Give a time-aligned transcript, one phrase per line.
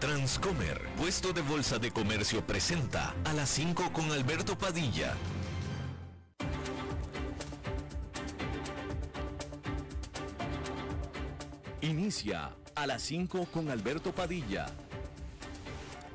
[0.00, 5.14] Transcomer, puesto de bolsa de comercio, presenta a las 5 con Alberto Padilla.
[11.82, 14.66] Inicia a las 5 con Alberto Padilla.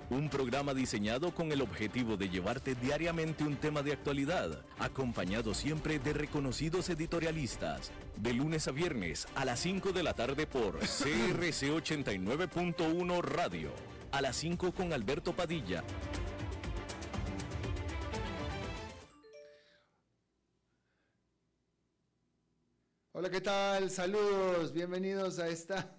[0.09, 5.97] Un programa diseñado con el objetivo de llevarte diariamente un tema de actualidad, acompañado siempre
[5.97, 7.91] de reconocidos editorialistas.
[8.17, 13.71] De lunes a viernes a las 5 de la tarde por CRC 89.1 Radio.
[14.11, 15.83] A las 5 con Alberto Padilla.
[23.13, 23.89] Hola, ¿qué tal?
[23.89, 25.95] Saludos, bienvenidos a esta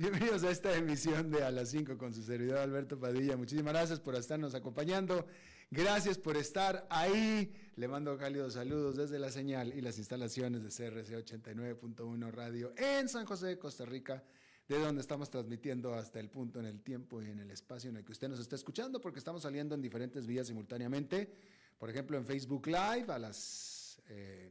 [0.00, 3.36] Bienvenidos a esta emisión de A las 5 con su servidor Alberto Padilla.
[3.36, 5.26] Muchísimas gracias por estarnos acompañando.
[5.72, 7.52] Gracias por estar ahí.
[7.74, 13.08] Le mando cálidos saludos desde la señal y las instalaciones de CRC 89.1 Radio en
[13.08, 14.22] San José, Costa Rica,
[14.68, 17.96] de donde estamos transmitiendo hasta el punto en el tiempo y en el espacio en
[17.96, 21.28] el que usted nos está escuchando, porque estamos saliendo en diferentes vías simultáneamente.
[21.76, 24.48] Por ejemplo, en Facebook Live a las, eh,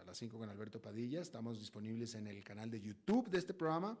[0.00, 1.20] a las 5 con Alberto Padilla.
[1.20, 3.98] Estamos disponibles en el canal de YouTube de este programa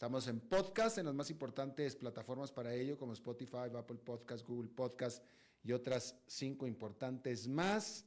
[0.00, 4.70] Estamos en podcast, en las más importantes plataformas para ello, como Spotify, Apple Podcast, Google
[4.70, 5.22] Podcast
[5.62, 8.06] y otras cinco importantes más.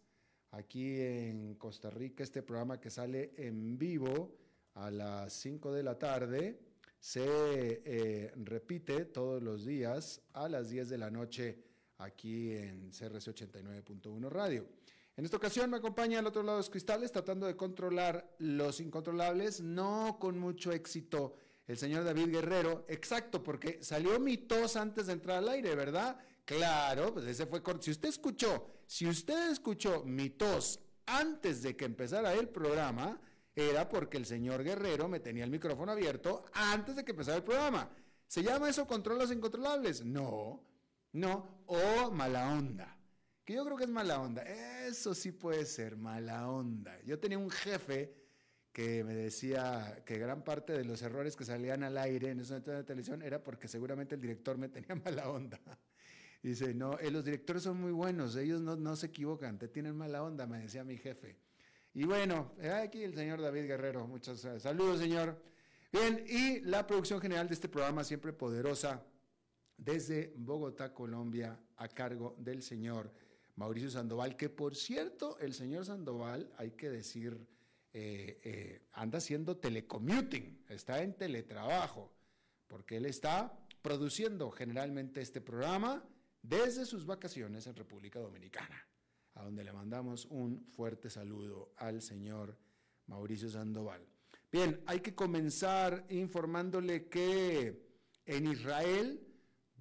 [0.50, 4.36] Aquí en Costa Rica, este programa que sale en vivo
[4.74, 6.60] a las 5 de la tarde
[7.00, 11.64] se eh, repite todos los días a las 10 de la noche
[12.00, 14.68] aquí en CRC 89.1 Radio.
[15.16, 18.80] En esta ocasión me acompaña al otro lado de los cristales tratando de controlar los
[18.80, 21.36] incontrolables, no con mucho éxito
[21.68, 26.18] el señor David Guerrero, exacto, porque salió mi tos antes de entrar al aire, ¿verdad?
[26.46, 27.84] Claro, pues ese fue corto.
[27.84, 33.20] Si usted escuchó, si usted escuchó mi tos antes de que empezara el programa,
[33.56, 37.44] era porque el señor Guerrero me tenía el micrófono abierto antes de que empezara el
[37.44, 37.90] programa.
[38.28, 40.04] ¿Se llama eso control los incontrolables?
[40.04, 40.66] No,
[41.14, 42.98] no, o mala onda.
[43.46, 44.42] Que yo creo que es mala onda.
[44.42, 47.00] Eso sí puede ser mala onda.
[47.04, 48.23] Yo tenía un jefe
[48.74, 52.60] que me decía que gran parte de los errores que salían al aire en esa
[52.60, 55.60] de televisión era porque seguramente el director me tenía mala onda.
[56.42, 59.96] Dice, no, eh, los directores son muy buenos, ellos no, no, se equivocan, te tienen
[59.96, 61.38] mala onda, me decía mi jefe.
[61.94, 65.40] Y bueno, eh, aquí el señor David Guerrero, muchos eh, saludos, señor.
[65.92, 69.06] Bien, y la producción general de este programa, siempre poderosa,
[69.78, 73.14] desde Bogotá, Colombia, a cargo del señor
[73.56, 77.48] Mauricio Sandoval, que por cierto, el señor Sandoval, hay que decir,
[77.94, 82.12] eh, eh, anda haciendo telecommuting, está en teletrabajo,
[82.68, 86.04] porque él está produciendo generalmente este programa
[86.42, 88.88] desde sus vacaciones en República Dominicana,
[89.36, 92.58] a donde le mandamos un fuerte saludo al señor
[93.06, 94.06] Mauricio Sandoval.
[94.52, 97.88] Bien, hay que comenzar informándole que
[98.26, 99.33] en Israel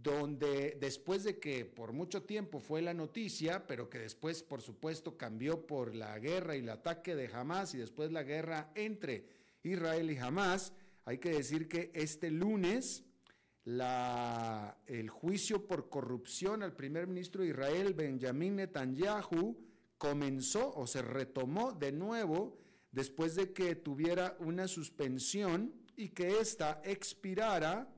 [0.02, 5.16] donde después de que por mucho tiempo fue la noticia, pero que después, por supuesto,
[5.16, 9.26] cambió por la guerra y el ataque de Hamas y después la guerra entre
[9.62, 10.72] Israel y Hamas,
[11.04, 13.04] hay que decir que este lunes
[13.64, 19.56] el juicio por corrupción al primer ministro de Israel, Benjamin Netanyahu,
[19.98, 22.58] comenzó o se retomó de nuevo
[22.90, 27.88] después de que tuviera una suspensión y que ésta expirara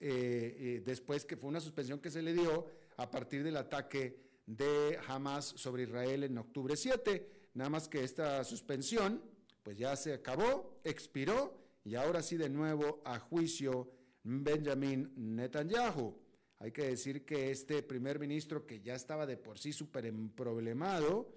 [0.00, 2.66] eh, eh, después que fue una suspensión que se le dio
[2.96, 7.50] a partir del ataque de Hamas sobre Israel en octubre 7.
[7.54, 9.22] Nada más que esta suspensión,
[9.62, 13.90] pues ya se acabó, expiró y ahora sí de nuevo a juicio
[14.22, 16.16] Benjamin Netanyahu.
[16.60, 21.32] Hay que decir que este primer ministro, que ya estaba de por sí súper emproblemado,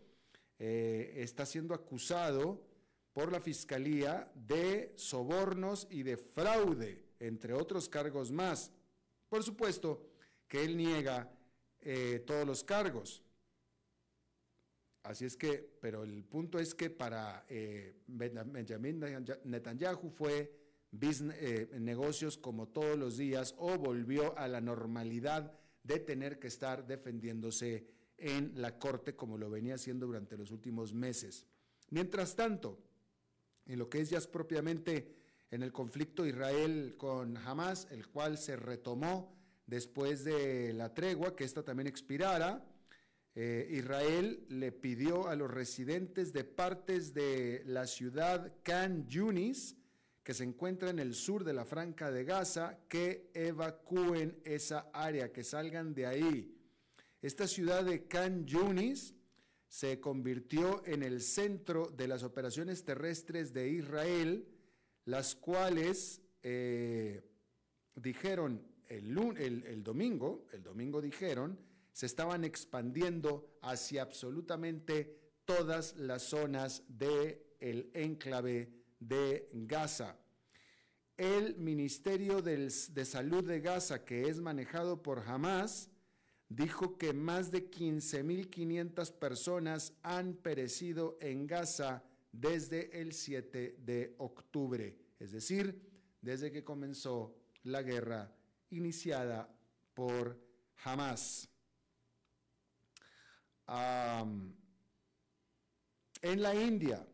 [0.59, 2.63] eh, está siendo acusado
[3.13, 8.71] por la fiscalía de sobornos y de fraude entre otros cargos más.
[9.29, 10.05] Por supuesto
[10.47, 11.31] que él niega
[11.79, 13.23] eh, todos los cargos.
[15.03, 18.99] Así es que, pero el punto es que para eh, Benjamin
[19.45, 20.53] Netanyahu fue
[21.01, 25.53] eh, negocios como todos los días o volvió a la normalidad
[25.83, 30.93] de tener que estar defendiéndose en la corte como lo venía haciendo durante los últimos
[30.93, 31.47] meses.
[31.89, 32.77] Mientras tanto,
[33.65, 35.20] en lo que es ya propiamente
[35.51, 39.37] en el conflicto Israel con Hamas, el cual se retomó
[39.67, 42.65] después de la tregua, que esta también expirara.
[43.35, 49.75] Eh, Israel le pidió a los residentes de partes de la ciudad Khan Yunis,
[50.23, 55.31] que se encuentra en el sur de la Franca de Gaza, que evacúen esa área,
[55.31, 56.57] que salgan de ahí.
[57.21, 59.15] Esta ciudad de Khan Yunis
[59.67, 64.45] se convirtió en el centro de las operaciones terrestres de Israel,
[65.05, 67.21] las cuales eh,
[67.95, 71.57] dijeron el, el, domingo, el domingo dijeron,
[71.93, 80.17] se estaban expandiendo hacia absolutamente todas las zonas del el enclave de Gaza.
[81.15, 82.69] El Ministerio de
[83.05, 85.89] Salud de Gaza, que es manejado por Hamas,
[86.49, 94.97] dijo que más de 15.500 personas han perecido en Gaza desde el 7 de octubre,
[95.19, 95.81] es decir,
[96.21, 98.33] desde que comenzó la guerra
[98.69, 99.53] iniciada
[99.93, 100.39] por
[100.83, 101.47] Hamas.
[106.21, 107.07] en la India,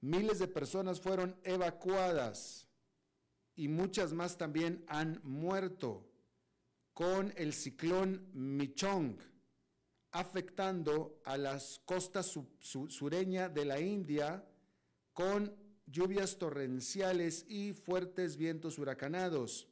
[0.00, 2.68] miles de personas fueron evacuadas
[3.56, 6.10] y muchas más también han muerto
[6.92, 9.18] con el ciclón Michong,
[10.14, 14.44] afectando a las costas sureñas de la India
[15.12, 15.52] con
[15.86, 19.68] lluvias torrenciales y fuertes vientos huracanados.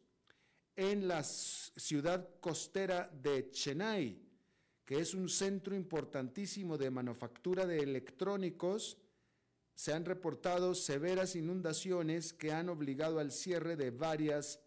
[0.75, 4.21] En la ciudad costera de Chennai,
[4.85, 8.99] que es un centro importantísimo de manufactura de electrónicos,
[9.77, 14.61] se han reportado severas inundaciones que han obligado al cierre de varias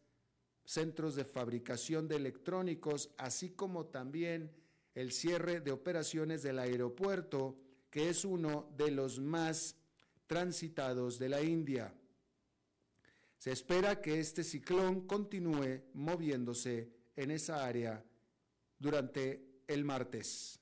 [0.63, 4.51] centros de fabricación de electrónicos, así como también
[4.95, 7.57] el cierre de operaciones del aeropuerto,
[7.91, 9.75] que es uno de los más
[10.25, 11.93] transitados de la India.
[13.37, 18.03] Se espera que este ciclón continúe moviéndose en esa área
[18.79, 20.59] durante el martes.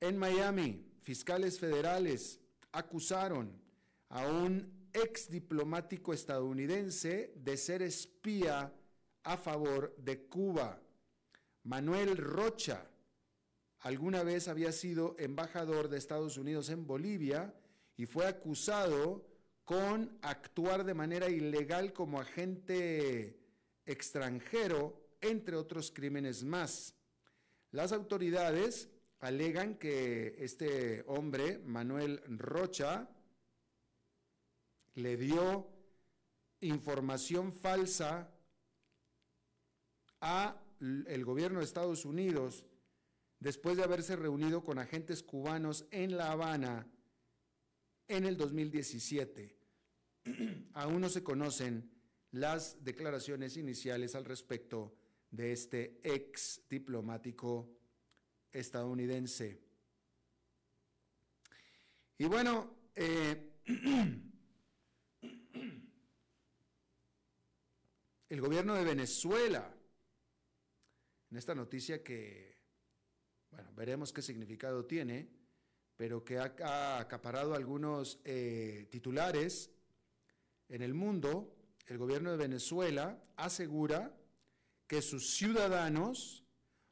[0.00, 2.40] En Miami, fiscales federales
[2.72, 3.60] acusaron
[4.08, 8.72] a un ex diplomático estadounidense de ser espía
[9.24, 10.80] a favor de Cuba.
[11.64, 12.86] Manuel Rocha
[13.80, 17.54] alguna vez había sido embajador de Estados Unidos en Bolivia
[17.96, 19.26] y fue acusado
[19.64, 23.38] con actuar de manera ilegal como agente
[23.86, 26.94] extranjero, entre otros crímenes más.
[27.70, 33.08] Las autoridades alegan que este hombre, Manuel Rocha,
[34.94, 35.66] le dio
[36.60, 38.33] información falsa
[40.24, 42.64] a el gobierno de Estados Unidos
[43.38, 46.86] después de haberse reunido con agentes cubanos en La Habana
[48.08, 49.54] en el 2017.
[50.72, 51.90] Aún no se conocen
[52.30, 54.96] las declaraciones iniciales al respecto
[55.30, 57.70] de este ex diplomático
[58.50, 59.60] estadounidense.
[62.16, 63.52] Y bueno, eh,
[68.30, 69.73] el gobierno de Venezuela,
[71.34, 72.60] en esta noticia que,
[73.50, 75.28] bueno, veremos qué significado tiene,
[75.96, 79.72] pero que ha, acaparado algunos eh, titulares
[80.68, 81.52] en el mundo,
[81.88, 84.16] el gobierno de Venezuela asegura
[84.86, 86.44] que sus ciudadanos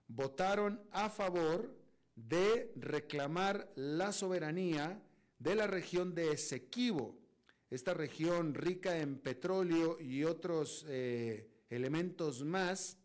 [0.08, 1.78] votaron a favor
[2.16, 5.00] de reclamar la soberanía
[5.38, 7.16] de la región de Esequibo,
[7.70, 12.98] esta región rica en petróleo y otros eh, elementos más,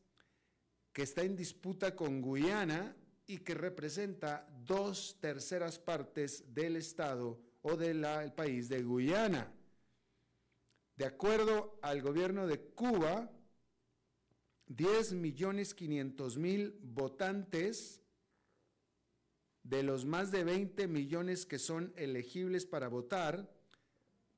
[0.98, 2.96] que está en disputa con Guyana
[3.28, 9.54] y que representa dos terceras partes del Estado o del país de Guyana.
[10.96, 13.32] De acuerdo al gobierno de Cuba,
[14.66, 18.02] 10 millones 500 mil votantes
[19.62, 23.48] de los más de 20 millones que son elegibles para votar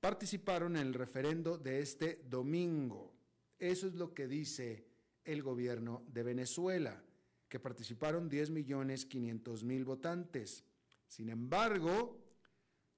[0.02, 3.16] participaron en el referendo de este domingo.
[3.60, 4.89] Eso es lo que dice
[5.24, 7.04] el gobierno de Venezuela,
[7.48, 10.64] que participaron 10 millones 500 mil votantes.
[11.08, 12.20] Sin embargo,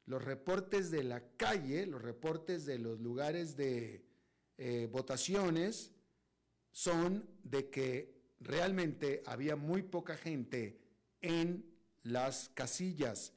[0.06, 4.06] los reportes de la calle, los reportes de los lugares de
[4.58, 5.92] eh, votaciones,
[6.72, 10.80] son de que realmente había muy poca gente
[11.22, 11.66] en
[12.04, 13.34] las casillas.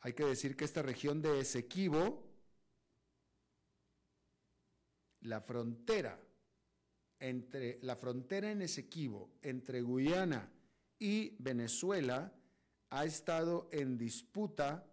[0.00, 2.25] Hay que decir que esta región de Esequibo,
[5.20, 6.20] la frontera
[7.18, 10.50] entre la frontera en Esequibo entre Guyana
[10.98, 12.32] y Venezuela
[12.90, 14.86] ha estado en disputa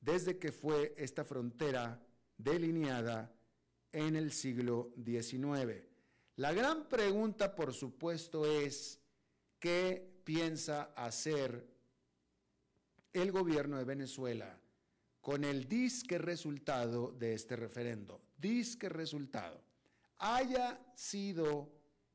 [0.00, 2.00] desde que fue esta frontera
[2.36, 3.34] delineada
[3.92, 5.84] en el siglo XIX.
[6.36, 9.00] La gran pregunta, por supuesto, es
[9.58, 11.66] qué piensa hacer
[13.12, 14.60] el gobierno de Venezuela
[15.20, 18.27] con el disque resultado de este referendo.
[18.38, 19.62] Disque resultado.
[20.20, 21.70] haya sido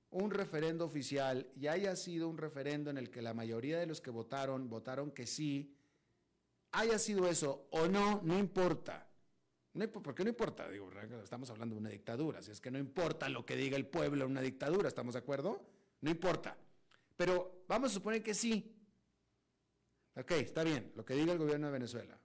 [0.09, 4.01] un referendo oficial y haya sido un referendo en el que la mayoría de los
[4.01, 5.75] que votaron votaron que sí,
[6.71, 9.07] haya sido eso o no, no importa.
[9.73, 10.69] No, ¿Por qué no importa?
[10.69, 10.89] Digo,
[11.23, 14.25] estamos hablando de una dictadura, si es que no importa lo que diga el pueblo
[14.25, 15.65] en una dictadura, ¿estamos de acuerdo?
[16.01, 16.55] No importa.
[17.15, 18.75] Pero vamos a suponer que sí.
[20.15, 22.19] Ok, está bien, lo que diga el gobierno de Venezuela,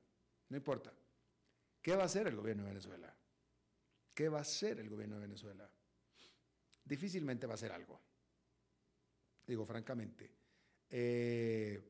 [0.51, 0.93] no importa.
[1.81, 3.18] ¿Qué va a hacer el gobierno de Venezuela?
[4.19, 5.71] ¿Qué va a hacer el gobierno de Venezuela?
[6.85, 8.03] Difícilmente va a hacer algo.
[9.47, 10.35] Digo, francamente.
[10.91, 11.81] Eh,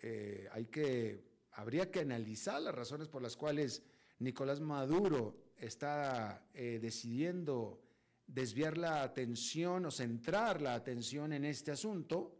[0.00, 3.82] eh, hay que, habría que analizar las razones por las cuales
[4.20, 7.82] Nicolás Maduro está eh, decidiendo
[8.26, 12.38] desviar la atención o centrar la atención en este asunto.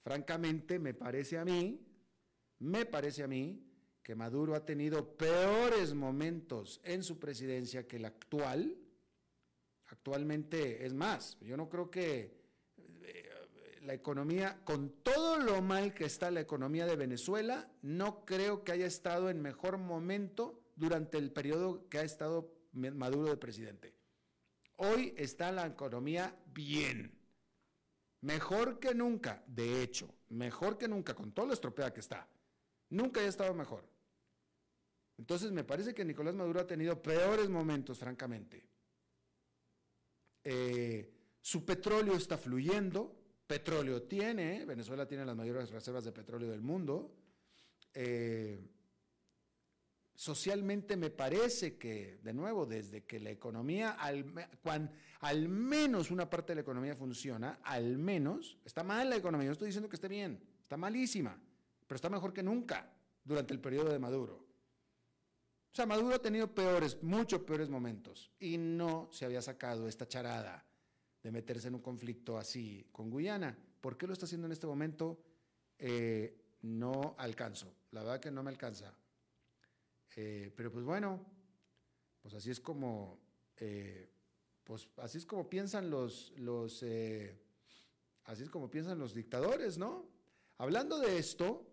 [0.00, 1.84] Francamente, me parece a mí,
[2.60, 3.69] me parece a mí
[4.02, 8.76] que Maduro ha tenido peores momentos en su presidencia que el actual.
[9.86, 12.40] Actualmente es más, yo no creo que
[13.82, 18.72] la economía, con todo lo mal que está la economía de Venezuela, no creo que
[18.72, 23.94] haya estado en mejor momento durante el periodo que ha estado Maduro de presidente.
[24.76, 27.18] Hoy está la economía bien,
[28.20, 32.28] mejor que nunca, de hecho, mejor que nunca, con todo lo estropeada que está.
[32.90, 33.89] Nunca haya estado mejor.
[35.20, 38.66] Entonces me parece que Nicolás Maduro ha tenido peores momentos, francamente.
[40.42, 41.12] Eh,
[41.42, 43.14] su petróleo está fluyendo,
[43.46, 47.14] Petróleo tiene, Venezuela tiene las mayores reservas de petróleo del mundo.
[47.92, 48.66] Eh,
[50.14, 54.24] socialmente me parece que, de nuevo, desde que la economía, al,
[55.20, 59.52] al menos una parte de la economía funciona, al menos, está mal la economía, no
[59.52, 61.38] estoy diciendo que esté bien, está malísima,
[61.86, 62.90] pero está mejor que nunca
[63.22, 64.49] durante el periodo de Maduro.
[65.72, 70.08] O sea, Maduro ha tenido peores, muchos peores momentos y no se había sacado esta
[70.08, 70.66] charada
[71.22, 73.56] de meterse en un conflicto así con Guyana.
[73.80, 75.22] ¿Por qué lo está haciendo en este momento?
[75.78, 78.92] Eh, no alcanzo, la verdad que no me alcanza.
[80.16, 81.24] Eh, pero pues bueno,
[82.20, 83.20] pues así es como,
[83.56, 84.10] eh,
[84.64, 86.82] pues así es como piensan los, los
[88.24, 90.08] así es como piensan los dictadores, ¿no?
[90.58, 91.64] Hablando de esto,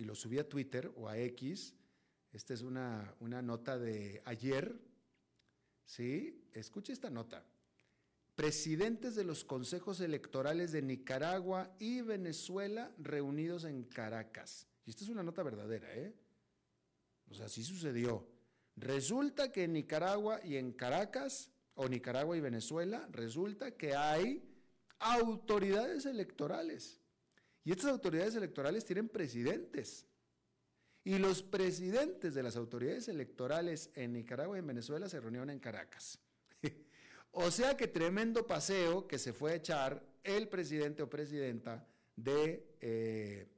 [0.00, 1.74] y lo subí a Twitter o a X,
[2.32, 4.80] esta es una, una nota de ayer,
[5.84, 6.42] ¿sí?
[6.54, 7.44] Escuche esta nota.
[8.34, 14.66] Presidentes de los consejos electorales de Nicaragua y Venezuela reunidos en Caracas.
[14.86, 16.14] Y esta es una nota verdadera, ¿eh?
[17.28, 18.26] O sea, sí sucedió.
[18.76, 24.42] Resulta que en Nicaragua y en Caracas, o Nicaragua y Venezuela, resulta que hay
[24.98, 26.99] autoridades electorales.
[27.64, 30.06] Y estas autoridades electorales tienen presidentes.
[31.04, 35.58] Y los presidentes de las autoridades electorales en Nicaragua y en Venezuela se reunieron en
[35.58, 36.18] Caracas.
[37.32, 41.86] o sea que tremendo paseo que se fue a echar el presidente o presidenta
[42.16, 43.48] de, eh,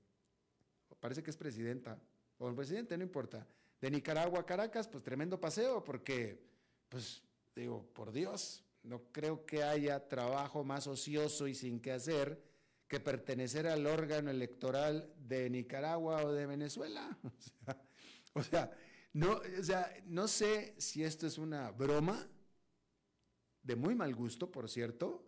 [1.01, 2.01] parece que es presidenta,
[2.39, 3.47] o el presidente, no importa,
[3.81, 6.41] de Nicaragua a Caracas, pues tremendo paseo, porque,
[6.89, 7.23] pues
[7.57, 12.52] digo, por Dios, no creo que haya trabajo más ocioso y sin qué hacer
[12.93, 17.19] que pertenecer al órgano electoral de Nicaragua o de Venezuela.
[18.35, 18.71] O sea,
[19.13, 22.27] no, o sea, no sé si esto es una broma,
[23.63, 25.23] de muy mal gusto, por cierto,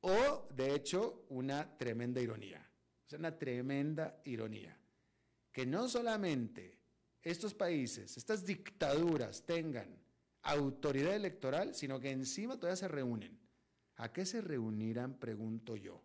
[0.00, 2.66] o de hecho una tremenda ironía.
[3.04, 4.78] O sea, una tremenda ironía.
[5.52, 6.78] Que no solamente
[7.20, 9.94] estos países, estas dictaduras tengan
[10.42, 13.38] autoridad electoral, sino que encima todavía se reúnen.
[13.96, 15.18] ¿A qué se reunirán?
[15.18, 16.02] Pregunto yo.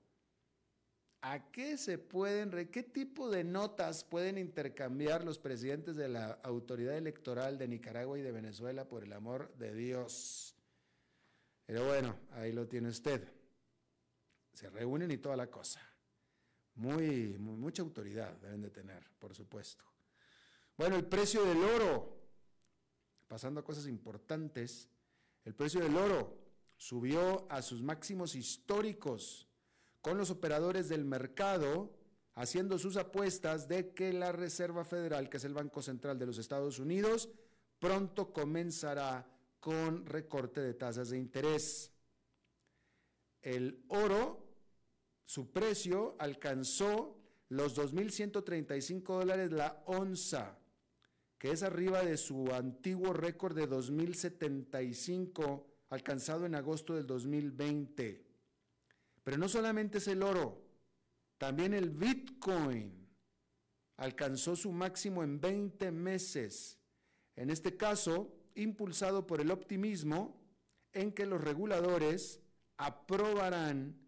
[1.28, 6.96] ¿A qué se pueden, qué tipo de notas pueden intercambiar los presidentes de la autoridad
[6.96, 10.56] electoral de Nicaragua y de Venezuela por el amor de Dios?
[11.66, 13.28] Pero bueno, ahí lo tiene usted.
[14.54, 15.82] Se reúnen y toda la cosa.
[16.76, 19.84] Muy, mucha autoridad deben de tener, por supuesto.
[20.78, 22.20] Bueno, el precio del oro,
[23.28, 24.92] pasando a cosas importantes,
[25.44, 26.38] el precio del oro
[26.78, 29.48] subió a sus máximos históricos
[30.06, 31.92] con los operadores del mercado
[32.36, 36.38] haciendo sus apuestas de que la Reserva Federal, que es el Banco Central de los
[36.38, 37.28] Estados Unidos,
[37.80, 39.28] pronto comenzará
[39.60, 41.92] con recorte de tasas de interés.
[43.42, 44.46] El oro,
[45.24, 47.20] su precio alcanzó
[47.50, 50.60] los 2.135 dólares la onza,
[51.40, 58.25] que es arriba de su antiguo récord de 2.075 alcanzado en agosto del 2020.
[59.26, 60.62] Pero no solamente es el oro,
[61.40, 63.10] también el Bitcoin
[63.98, 66.78] alcanzó su máximo en 20 meses.
[67.36, 70.40] En este caso, impulsado por el optimismo
[70.94, 72.40] en que los reguladores
[72.78, 74.00] aprobarán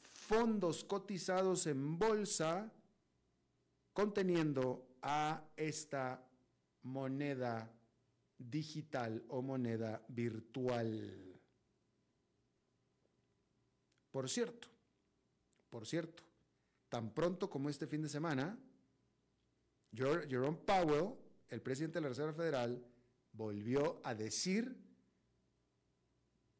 [0.00, 2.72] fondos cotizados en bolsa
[3.92, 6.24] conteniendo a esta
[6.82, 7.68] moneda
[8.38, 11.31] digital o moneda virtual.
[14.12, 14.68] Por cierto,
[15.68, 16.22] por cierto,
[16.88, 18.56] tan pronto como este fin de semana,
[19.92, 21.14] Jerome Powell,
[21.48, 22.86] el presidente de la Reserva Federal,
[23.32, 24.76] volvió a decir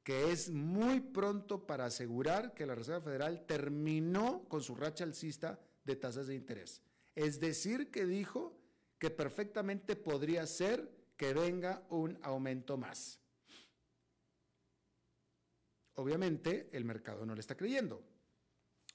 [0.02, 5.60] que es muy pronto para asegurar que la Reserva Federal terminó con su racha alcista
[5.84, 6.82] de tasas de interés.
[7.14, 8.58] Es decir, que dijo
[8.98, 13.21] que perfectamente podría ser que venga un aumento más.
[15.94, 18.02] Obviamente el mercado no le está creyendo,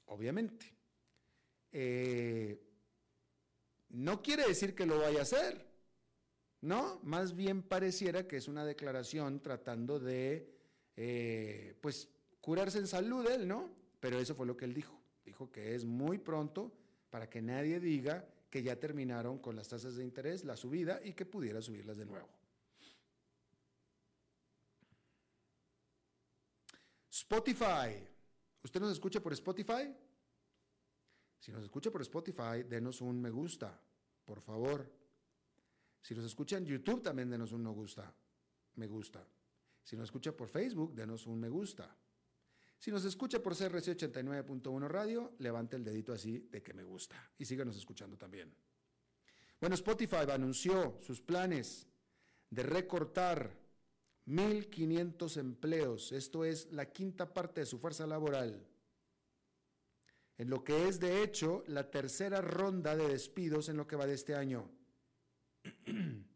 [0.05, 0.73] obviamente.
[1.71, 2.59] Eh,
[3.89, 5.65] no quiere decir que lo vaya a hacer,
[6.61, 6.99] ¿no?
[7.03, 10.53] Más bien pareciera que es una declaración tratando de,
[10.95, 12.09] eh, pues,
[12.41, 13.69] curarse en salud él, ¿no?
[13.99, 14.99] Pero eso fue lo que él dijo.
[15.23, 16.71] Dijo que es muy pronto
[17.09, 21.13] para que nadie diga que ya terminaron con las tasas de interés, la subida y
[21.13, 22.27] que pudiera subirlas de nuevo.
[27.29, 28.07] Spotify.
[28.63, 29.93] ¿Usted nos escucha por Spotify?
[31.37, 33.77] Si nos escucha por Spotify, denos un me gusta,
[34.23, 34.89] por favor.
[36.01, 38.13] Si nos escucha en YouTube, también denos un me gusta.
[38.75, 39.27] Me gusta.
[39.83, 41.93] Si nos escucha por Facebook, denos un me gusta.
[42.79, 47.29] Si nos escucha por CRC 89.1 Radio, levante el dedito así de que me gusta
[47.37, 48.55] y síganos escuchando también.
[49.59, 51.87] Bueno, Spotify anunció sus planes
[52.49, 53.66] de recortar
[54.27, 58.67] 1.500 empleos, esto es la quinta parte de su fuerza laboral,
[60.37, 64.05] en lo que es de hecho la tercera ronda de despidos en lo que va
[64.05, 64.69] de este año.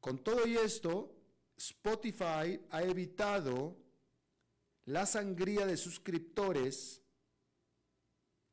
[0.00, 1.14] Con todo y esto,
[1.56, 3.76] Spotify ha evitado
[4.86, 7.02] la sangría de suscriptores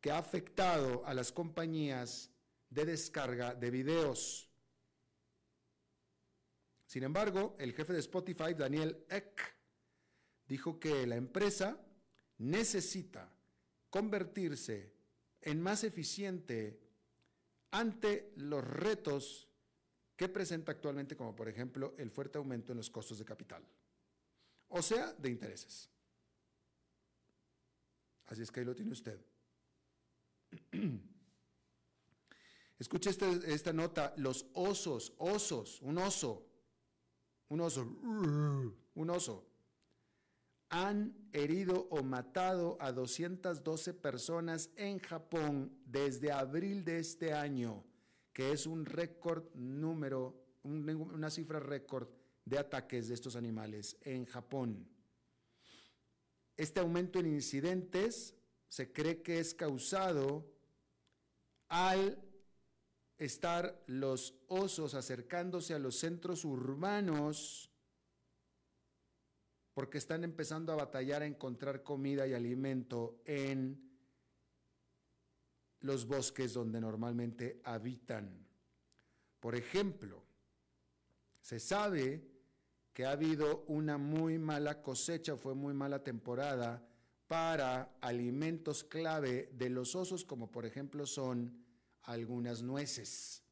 [0.01, 2.29] que ha afectado a las compañías
[2.69, 4.46] de descarga de videos.
[6.87, 9.41] Sin embargo, el jefe de Spotify, Daniel Eck,
[10.47, 11.77] dijo que la empresa
[12.37, 13.29] necesita
[13.89, 14.93] convertirse
[15.41, 16.79] en más eficiente
[17.71, 19.49] ante los retos
[20.15, 23.63] que presenta actualmente, como por ejemplo el fuerte aumento en los costos de capital,
[24.69, 25.89] o sea, de intereses.
[28.27, 29.19] Así es que ahí lo tiene usted.
[32.79, 36.46] Escuche este, esta nota, los osos, osos, un oso,
[37.49, 39.47] un oso, un oso,
[40.69, 47.85] han herido o matado a 212 personas en Japón desde abril de este año,
[48.33, 52.09] que es un récord número, una cifra récord
[52.43, 54.87] de ataques de estos animales en Japón.
[56.57, 58.35] Este aumento en incidentes
[58.67, 60.51] se cree que es causado
[61.69, 62.26] al
[63.17, 67.71] estar los osos acercándose a los centros urbanos
[69.73, 73.87] porque están empezando a batallar a encontrar comida y alimento en
[75.81, 78.47] los bosques donde normalmente habitan.
[79.39, 80.23] Por ejemplo,
[81.41, 82.27] se sabe
[82.91, 86.83] que ha habido una muy mala cosecha, fue muy mala temporada
[87.27, 91.66] para alimentos clave de los osos, como por ejemplo son
[92.07, 93.43] algunas nueces.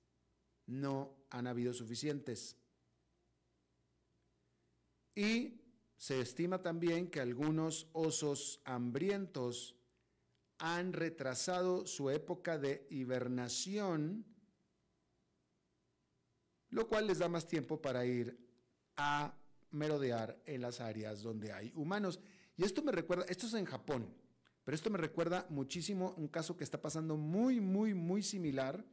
[0.66, 2.58] No han habido suficientes.
[5.14, 5.62] Y
[5.98, 9.76] se estima también que algunos osos hambrientos
[10.58, 14.26] han retrasado su época de hibernación,
[16.70, 18.38] lo cual les da más tiempo para ir
[18.96, 19.38] a
[19.72, 22.20] merodear en las áreas donde hay humanos.
[22.58, 24.14] Y esto me recuerda, esto es en Japón,
[24.66, 28.84] pero esto me recuerda muchísimo un caso que está pasando muy, muy, muy similar.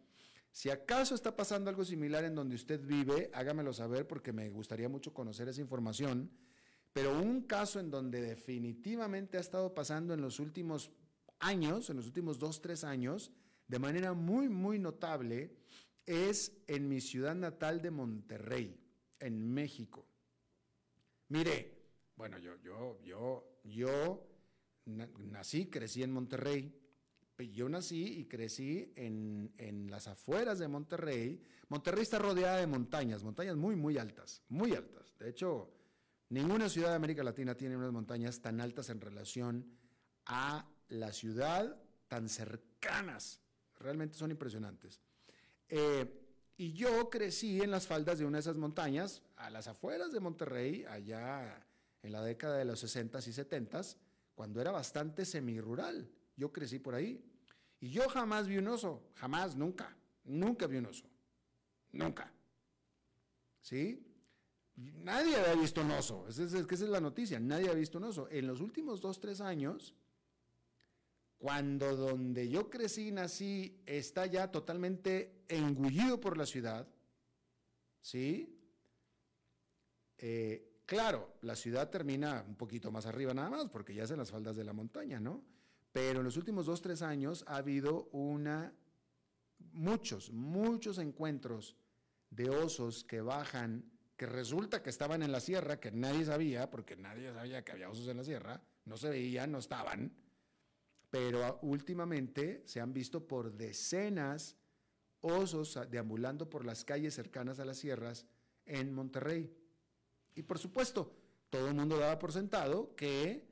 [0.52, 4.90] Si acaso está pasando algo similar en donde usted vive, hágamelo saber porque me gustaría
[4.90, 6.30] mucho conocer esa información.
[6.92, 10.90] Pero un caso en donde definitivamente ha estado pasando en los últimos
[11.40, 13.32] años, en los últimos dos, tres años,
[13.66, 15.56] de manera muy, muy notable,
[16.04, 18.78] es en mi ciudad natal de Monterrey,
[19.18, 20.06] en México.
[21.28, 21.78] Mire,
[22.14, 24.26] bueno, yo, yo, yo yo
[24.86, 26.78] nací, crecí en Monterrey.
[27.52, 31.42] Yo nací y crecí en, en, las afueras de Monterrey.
[31.68, 35.12] Monterrey está rodeada de montañas, montañas muy, muy altas, muy altas.
[35.18, 35.72] De hecho,
[36.28, 39.66] ninguna ciudad de América Latina tiene unas montañas tan altas en relación
[40.26, 43.40] a la ciudad, tan cercanas.
[43.80, 45.00] Realmente son impresionantes.
[45.68, 46.18] Eh,
[46.58, 50.20] Y yo crecí en las faldas de una de esas montañas, a las afueras de
[50.20, 51.66] Monterrey, allá
[52.02, 53.96] en la década de los 60s y 70s,
[54.34, 56.10] cuando era bastante semirural.
[56.36, 57.22] Yo crecí por ahí.
[57.80, 61.04] Y yo jamás vi un oso, jamás, nunca, nunca vi un oso,
[61.90, 62.32] nunca.
[63.60, 64.06] ¿Sí?
[64.76, 68.28] Nadie había visto un oso, esa es la noticia, nadie ha visto un oso.
[68.30, 69.94] En los últimos dos, tres años,
[71.38, 76.86] cuando donde yo crecí nací está ya totalmente engullido por la ciudad,
[78.00, 78.56] ¿sí?
[80.18, 84.18] Eh, claro, la ciudad termina un poquito más arriba nada más, porque ya es en
[84.18, 85.42] las faldas de la montaña, ¿no?
[85.92, 88.72] Pero en los últimos dos, tres años ha habido una,
[89.72, 91.76] muchos, muchos encuentros
[92.30, 93.84] de osos que bajan,
[94.16, 97.90] que resulta que estaban en la sierra, que nadie sabía, porque nadie sabía que había
[97.90, 100.12] osos en la sierra, no se veían, no estaban,
[101.10, 104.56] pero últimamente se han visto por decenas
[105.20, 108.26] osos deambulando por las calles cercanas a las sierras
[108.64, 109.54] en Monterrey.
[110.34, 111.12] Y por supuesto,
[111.50, 113.46] todo el mundo daba por sentado que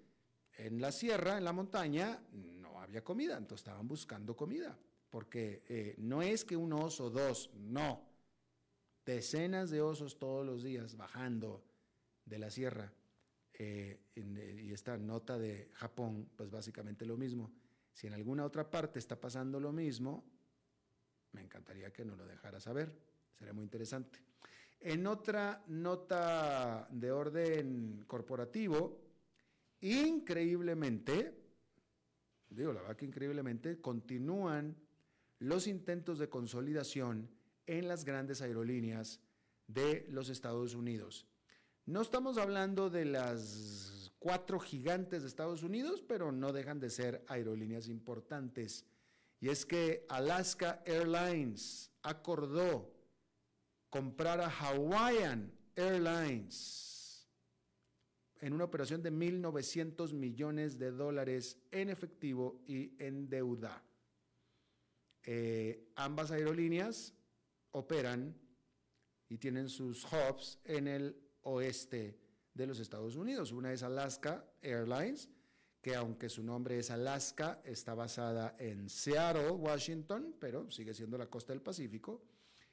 [0.57, 5.95] en la sierra, en la montaña, no había comida, entonces estaban buscando comida, porque eh,
[5.99, 8.07] no es que un oso o dos, no,
[9.05, 11.65] decenas de osos todos los días bajando
[12.25, 12.93] de la sierra
[13.55, 17.51] eh, eh, y esta nota de Japón, pues básicamente lo mismo.
[17.93, 20.25] Si en alguna otra parte está pasando lo mismo,
[21.33, 22.91] me encantaría que nos lo dejara saber,
[23.37, 24.19] sería muy interesante.
[24.81, 28.99] En otra nota de orden corporativo,
[29.83, 31.35] increíblemente,
[32.49, 34.75] digo la verdad que increíblemente, continúan
[35.39, 37.29] los intentos de consolidación
[37.67, 39.21] en las grandes aerolíneas
[39.67, 41.27] de los Estados Unidos.
[41.85, 47.25] No estamos hablando de las cuatro gigantes de Estados Unidos, pero no dejan de ser
[47.29, 48.87] aerolíneas importantes.
[49.41, 53.00] Y es que Alaska Airlines acordó
[53.91, 57.29] comprar a Hawaiian Airlines
[58.41, 63.83] en una operación de 1.900 millones de dólares en efectivo y en deuda.
[65.23, 67.13] Eh, ambas aerolíneas
[67.73, 68.35] operan
[69.29, 72.19] y tienen sus hubs en el oeste
[72.55, 73.53] de los Estados Unidos.
[73.53, 75.29] Una es Alaska Airlines,
[75.83, 81.27] que aunque su nombre es Alaska, está basada en Seattle, Washington, pero sigue siendo la
[81.29, 82.23] costa del Pacífico.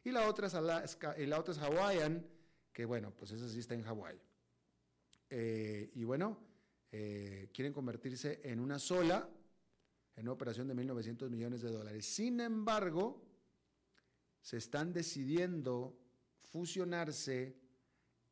[0.08, 2.26] Y la otra es Alaska, la otra es Hawaiian,
[2.72, 4.18] que bueno, pues esa sí está en Hawái.
[5.30, 6.40] Eh, y bueno,
[6.94, 9.30] eh, quieren convertirse en una sola,
[10.16, 12.06] en una operación de 1.900 millones de dólares.
[12.06, 13.22] Sin embargo,
[14.40, 16.00] se están decidiendo
[16.40, 17.58] fusionarse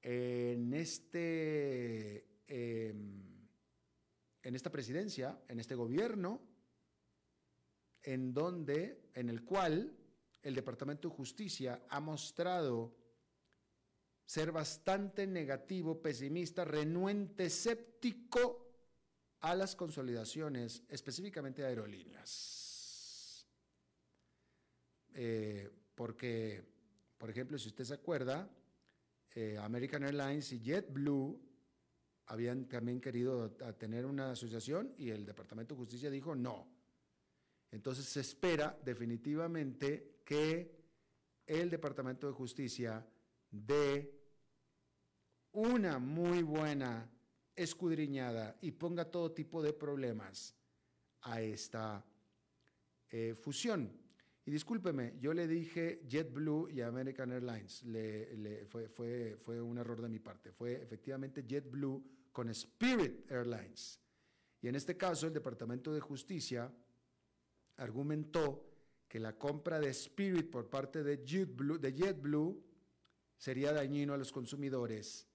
[0.02, 3.50] en, este, em,
[4.44, 6.40] en esta presidencia, en este gobierno,
[8.02, 9.94] en donde, en el cual
[10.46, 12.96] el Departamento de Justicia ha mostrado
[14.24, 18.64] ser bastante negativo, pesimista, renuente, escéptico
[19.40, 23.48] a las consolidaciones, específicamente de aerolíneas.
[25.16, 26.64] Eh, porque,
[27.18, 28.48] por ejemplo, si usted se acuerda,
[29.34, 31.42] eh, American Airlines y JetBlue
[32.28, 36.68] habían también querido tener una asociación y el Departamento de Justicia dijo no.
[37.72, 40.76] Entonces se espera definitivamente que
[41.46, 43.08] el Departamento de Justicia
[43.50, 44.12] dé
[45.52, 47.10] una muy buena
[47.56, 50.54] escudriñada y ponga todo tipo de problemas
[51.22, 52.04] a esta
[53.10, 53.90] eh, fusión.
[54.44, 57.84] Y discúlpeme, yo le dije JetBlue y American Airlines.
[58.68, 60.52] Fue, fue, fue un error de mi parte.
[60.52, 64.00] Fue efectivamente JetBlue con Spirit Airlines.
[64.62, 66.72] Y en este caso, el Departamento de Justicia
[67.78, 68.75] argumentó
[69.16, 72.62] que la compra de Spirit por parte de JetBlue,
[73.38, 75.26] sería dañino a los consumidores,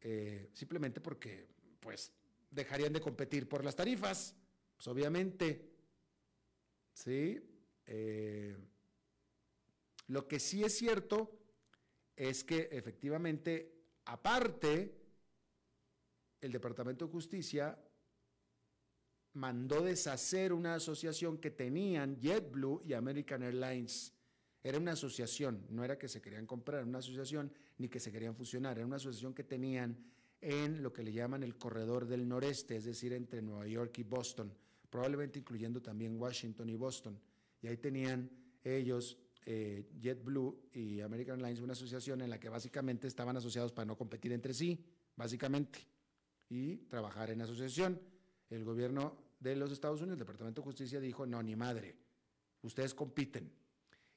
[0.00, 1.46] eh, simplemente porque
[1.78, 2.12] pues,
[2.50, 4.34] dejarían de competir por las tarifas.
[4.74, 5.70] Pues obviamente,
[6.92, 7.40] ¿sí?
[7.86, 8.56] Eh,
[10.08, 11.38] lo que sí es cierto
[12.16, 14.92] es que efectivamente, aparte,
[16.40, 17.78] el Departamento de Justicia
[19.34, 24.12] mandó deshacer una asociación que tenían JetBlue y American Airlines.
[24.62, 28.34] Era una asociación, no era que se querían comprar, una asociación ni que se querían
[28.34, 29.96] fusionar, era una asociación que tenían
[30.40, 34.04] en lo que le llaman el corredor del noreste, es decir, entre Nueva York y
[34.04, 34.52] Boston,
[34.88, 37.18] probablemente incluyendo también Washington y Boston.
[37.60, 38.30] Y ahí tenían
[38.62, 43.86] ellos, eh, JetBlue y American Airlines, una asociación en la que básicamente estaban asociados para
[43.86, 44.82] no competir entre sí,
[45.16, 45.80] básicamente,
[46.48, 48.00] y trabajar en asociación.
[48.50, 51.96] El gobierno de los Estados Unidos, el Departamento de Justicia dijo, no, ni madre,
[52.62, 53.52] ustedes compiten.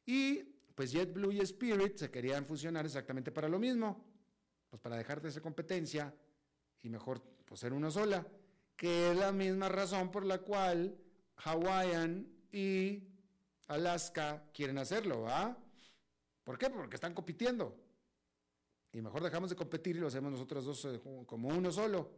[0.06, 0.44] Y
[0.76, 4.06] pues JetBlue y Spirit se querían fusionar exactamente para lo mismo,
[4.70, 6.14] pues para dejar de esa competencia
[6.84, 8.26] y mejor pues, ser una sola,
[8.76, 10.98] que es la misma razón por la cual
[11.38, 13.04] Hawaiian y
[13.68, 15.58] Alaska quieren hacerlo, ¿va?
[16.44, 16.70] ¿Por qué?
[16.70, 17.76] Porque están compitiendo.
[18.94, 22.10] Y mejor dejamos de competir y lo hacemos nosotros dos eh, como uno solo.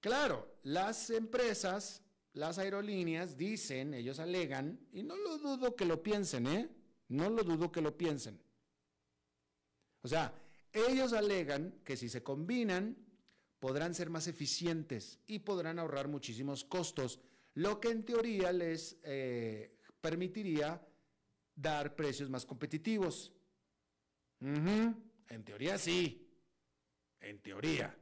[0.00, 6.46] Claro, las empresas, las aerolíneas dicen, ellos alegan, y no lo dudo que lo piensen,
[6.46, 6.68] ¿eh?
[7.08, 8.40] No lo dudo que lo piensen.
[10.02, 10.32] O sea,
[10.72, 12.96] ellos alegan que si se combinan,
[13.58, 17.20] podrán ser más eficientes y podrán ahorrar muchísimos costos,
[17.54, 20.80] lo que en teoría les eh, permitiría
[21.54, 23.32] dar precios más competitivos.
[24.40, 26.26] En teoría sí,
[27.20, 27.99] en teoría.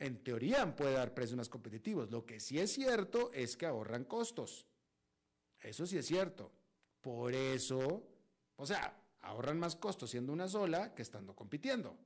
[0.00, 2.10] En teoría puede dar precios más competitivos.
[2.10, 4.66] Lo que sí es cierto es que ahorran costos.
[5.60, 6.50] Eso sí es cierto.
[7.02, 8.02] Por eso,
[8.56, 11.98] o sea, ahorran más costos siendo una sola que estando compitiendo.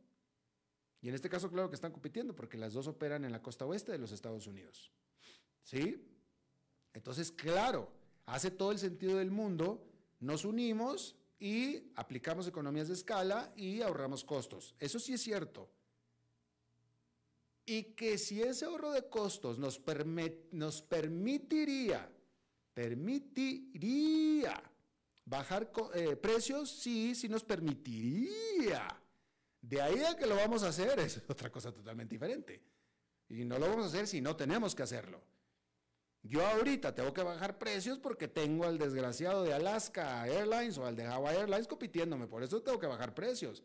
[1.01, 3.65] Y en este caso, claro que están compitiendo porque las dos operan en la costa
[3.65, 4.91] oeste de los Estados Unidos.
[5.63, 6.05] ¿Sí?
[6.95, 7.93] Entonces, claro,
[8.27, 9.87] hace todo el sentido del mundo,
[10.19, 14.75] nos unimos y aplicamos economías de escala y ahorramos costos.
[14.81, 15.71] Eso sí es cierto.
[17.67, 19.81] Y que si ese ahorro de costos nos,
[20.53, 22.11] nos permitiría,
[22.75, 24.63] permitiría
[25.25, 29.01] bajar eh, precios, sí, sí nos permitiría.
[29.61, 32.61] De ahí a que lo vamos a hacer es otra cosa totalmente diferente.
[33.29, 35.23] Y no lo vamos a hacer si no tenemos que hacerlo.
[36.23, 40.97] Yo ahorita tengo que bajar precios porque tengo al desgraciado de Alaska Airlines o al
[40.97, 43.63] de Hawaii Airlines compitiéndome, por eso tengo que bajar precios.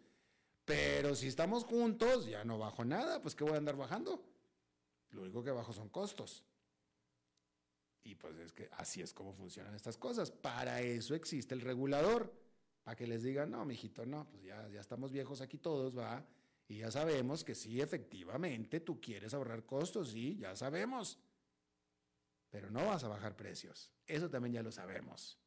[0.70, 4.24] Pero si estamos juntos, ya no bajo nada, pues ¿qué voy a andar bajando?
[5.10, 6.44] Lo único que bajo son costos.
[8.04, 10.30] Y pues es que así es como funcionan estas cosas.
[10.30, 12.32] Para eso existe el regulador,
[12.84, 16.24] para que les digan, no, mijito, no, pues ya, ya estamos viejos aquí todos, va.
[16.68, 21.18] Y ya sabemos que sí, efectivamente, tú quieres ahorrar costos, sí, ya sabemos
[22.50, 23.92] pero no vas a bajar precios.
[24.06, 25.38] Eso también ya lo sabemos.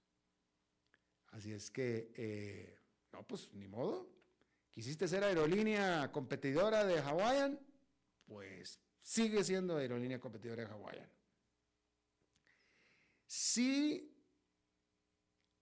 [1.28, 2.78] Así es que, eh,
[3.12, 4.08] no, pues ni modo.
[4.72, 7.60] ¿Quisiste ser aerolínea competidora de Hawaiian?
[8.24, 11.08] Pues sigue siendo aerolínea competidora de Hawaiian.
[13.26, 14.10] Si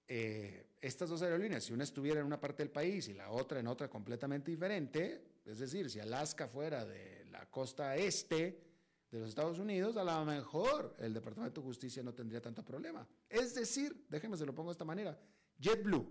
[0.07, 3.61] eh, estas dos aerolíneas, si una estuviera en una parte del país y la otra
[3.61, 8.63] en otra completamente diferente, es decir, si Alaska fuera de la costa este,
[9.11, 13.07] de los Estados Unidos, a lo mejor el Departamento de Justicia no tendría tanto problema.
[13.29, 15.19] Es decir, déjenme se lo pongo de esta manera,
[15.59, 16.07] JetBlue,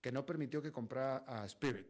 [0.00, 1.86] que no permitió que comprara a Spirit.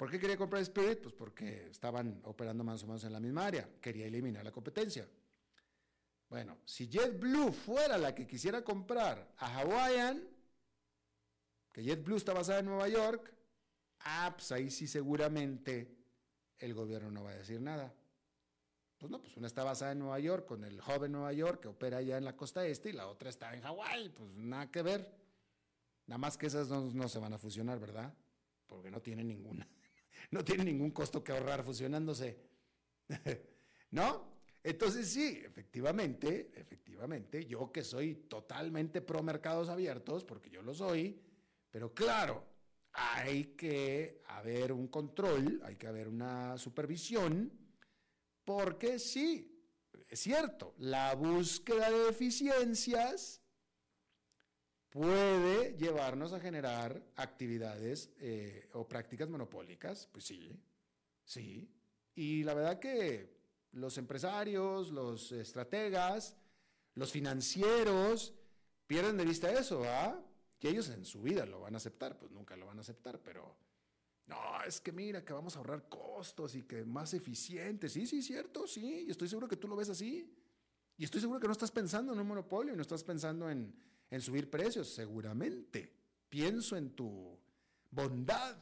[0.00, 1.02] ¿Por qué quería comprar Spirit?
[1.02, 5.06] Pues porque estaban operando más o menos en la misma área, quería eliminar la competencia.
[6.30, 10.26] Bueno, si JetBlue fuera la que quisiera comprar a Hawaiian,
[11.70, 13.30] que JetBlue está basada en Nueva York,
[14.00, 15.94] ah, pues ahí sí seguramente
[16.56, 17.94] el gobierno no va a decir nada.
[18.96, 21.68] Pues no, pues una está basada en Nueva York, con el joven Nueva York que
[21.68, 24.80] opera allá en la costa este, y la otra está en Hawái, pues nada que
[24.80, 25.14] ver.
[26.06, 28.14] Nada más que esas no, se van a fusionar, ¿verdad?
[28.66, 29.68] Porque no tienen ninguna,
[30.30, 32.38] no tienen ningún costo que ahorrar fusionándose.
[33.90, 34.30] ¿No?
[34.62, 41.18] Entonces sí, efectivamente, efectivamente, yo que soy totalmente pro mercados abiertos, porque yo lo soy,
[41.70, 42.44] pero claro,
[42.92, 47.50] hay que haber un control, hay que haber una supervisión,
[48.44, 49.64] porque sí,
[50.08, 53.39] es cierto, la búsqueda de eficiencias
[54.90, 60.60] puede llevarnos a generar actividades eh, o prácticas monopólicas, pues sí,
[61.24, 61.70] sí.
[62.14, 63.38] Y la verdad que
[63.72, 66.36] los empresarios, los estrategas,
[66.94, 68.34] los financieros
[68.86, 70.20] pierden de vista eso, ¿ah?
[70.58, 73.20] que ellos en su vida lo van a aceptar, pues nunca lo van a aceptar,
[73.22, 73.56] pero
[74.26, 77.92] no, es que mira, que vamos a ahorrar costos y que más eficientes.
[77.92, 80.36] Sí, sí, cierto, sí, y estoy seguro que tú lo ves así.
[80.96, 83.74] Y estoy seguro que no estás pensando en un monopolio, no estás pensando en,
[84.10, 85.92] en subir precios, seguramente.
[86.28, 87.38] Pienso en tu
[87.90, 88.56] bondad,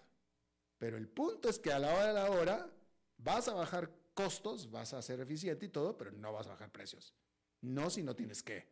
[0.79, 2.71] pero el punto es que a la hora de la hora
[3.19, 6.71] vas a bajar costos, vas a ser eficiente y todo, pero no vas a bajar
[6.71, 7.15] precios.
[7.61, 8.67] No si no tienes que,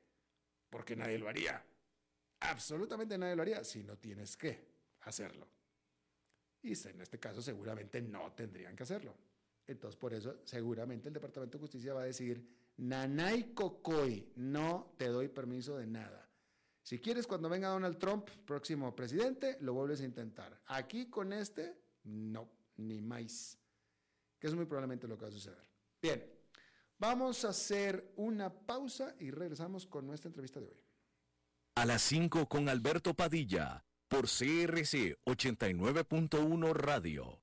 [0.71, 1.65] porque nadie lo haría.
[2.41, 4.67] Absolutamente nadie lo haría si no tienes que
[5.01, 5.49] hacerlo.
[6.63, 9.17] Y en este caso seguramente no tendrían que hacerlo.
[9.67, 12.45] Entonces por eso seguramente el Departamento de Justicia va a decir,
[12.79, 16.26] Nanay Cocoy, no te doy permiso de nada.
[16.87, 20.57] Si quieres cuando venga Donald Trump, próximo presidente, lo vuelves a intentar.
[20.67, 23.59] Aquí con este, no, ni más.
[24.39, 25.69] Que es muy probablemente lo que va a suceder.
[26.01, 26.25] Bien,
[26.97, 30.81] vamos a hacer una pausa y regresamos con nuestra entrevista de hoy.
[31.75, 37.41] a las 5 con Alberto Padilla por CRC 89.1 Radio.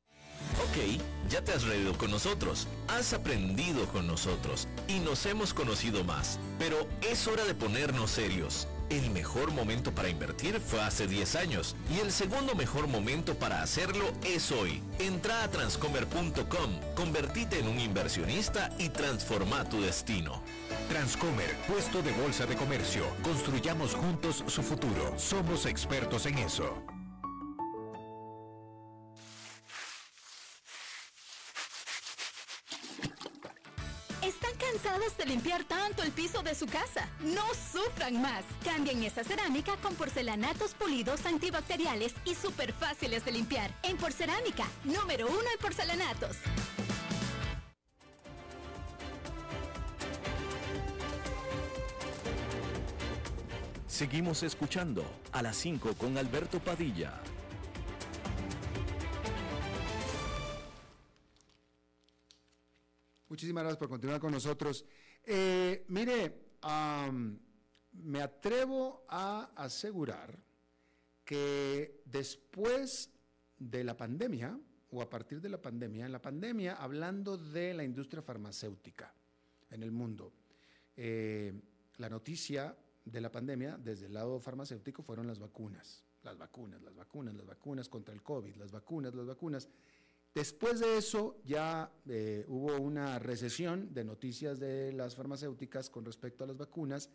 [0.64, 6.06] Ok, ya te has reído con nosotros, has aprendido con nosotros y nos hemos conocido
[6.06, 8.68] más, pero es hora de ponernos serios.
[8.94, 13.64] El mejor momento para invertir fue hace 10 años y el segundo mejor momento para
[13.64, 14.84] hacerlo es hoy.
[15.00, 20.44] Entra a transcomer.com, convertite en un inversionista y transforma tu destino.
[20.90, 23.04] Transcomer, puesto de bolsa de comercio.
[23.24, 25.18] Construyamos juntos su futuro.
[25.18, 26.93] Somos expertos en eso.
[34.74, 37.08] ¿Están cansados de limpiar tanto el piso de su casa?
[37.20, 38.44] No sufran más.
[38.64, 43.72] Cambien esa cerámica con porcelanatos pulidos antibacteriales y súper fáciles de limpiar.
[43.84, 46.38] En Porcerámica, número uno en porcelanatos.
[53.86, 57.22] Seguimos escuchando a las 5 con Alberto Padilla.
[63.34, 64.86] Muchísimas gracias por continuar con nosotros.
[65.26, 66.60] Eh, mire,
[67.94, 70.38] me atrevo a asegurar
[71.26, 73.10] que después
[73.58, 74.56] de la pandemia,
[74.92, 79.12] o a partir de la pandemia, en la pandemia, hablando de la industria farmacéutica
[79.72, 80.32] en el mundo,
[80.96, 81.60] eh,
[81.98, 86.96] la noticia de la pandemia desde el lado farmacéutico fueron las vacunas, las vacunas, las
[86.96, 89.70] vacunas, las vacunas contra el COVID, las vacunas, las vacunas.
[90.34, 96.44] Después de eso ya eh, hubo una recesión de noticias de las farmacéuticas con respecto
[96.44, 97.12] a las vacunas,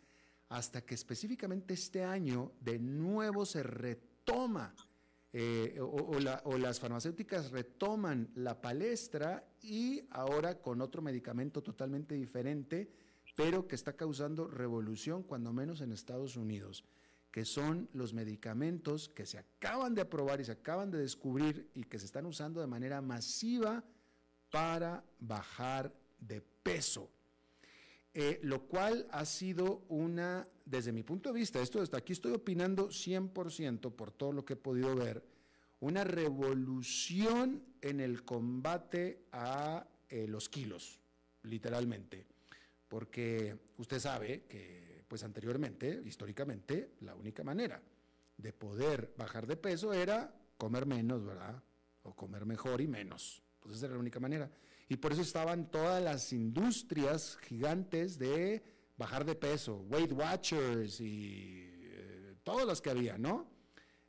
[0.47, 4.73] hasta que específicamente este año de nuevo se retoma
[5.31, 6.11] eh, o,
[6.43, 12.89] o, las farmacéuticas retoman la palestra y ahora con otro medicamento totalmente diferente,
[13.35, 16.83] pero que está causando revolución, cuando menos en Estados Unidos
[17.31, 21.83] que son los medicamentos que se acaban de aprobar y se acaban de descubrir y
[21.83, 23.83] que se están usando de manera masiva
[24.49, 27.09] para bajar de peso.
[28.13, 32.89] Eh, lo cual ha sido una, desde mi punto de vista, esto aquí estoy opinando
[32.89, 35.23] 100% por todo lo que he podido ver,
[35.79, 40.99] una revolución en el combate a eh, los kilos,
[41.43, 42.25] literalmente.
[42.87, 47.81] Porque usted sabe que pues anteriormente, históricamente, la única manera
[48.37, 51.61] de poder bajar de peso era comer menos, ¿verdad?
[52.03, 53.43] O comer mejor y menos.
[53.59, 54.49] Pues esa era la única manera.
[54.87, 58.63] Y por eso estaban todas las industrias gigantes de
[58.97, 63.49] bajar de peso, Weight Watchers y eh, todas las que había, ¿no?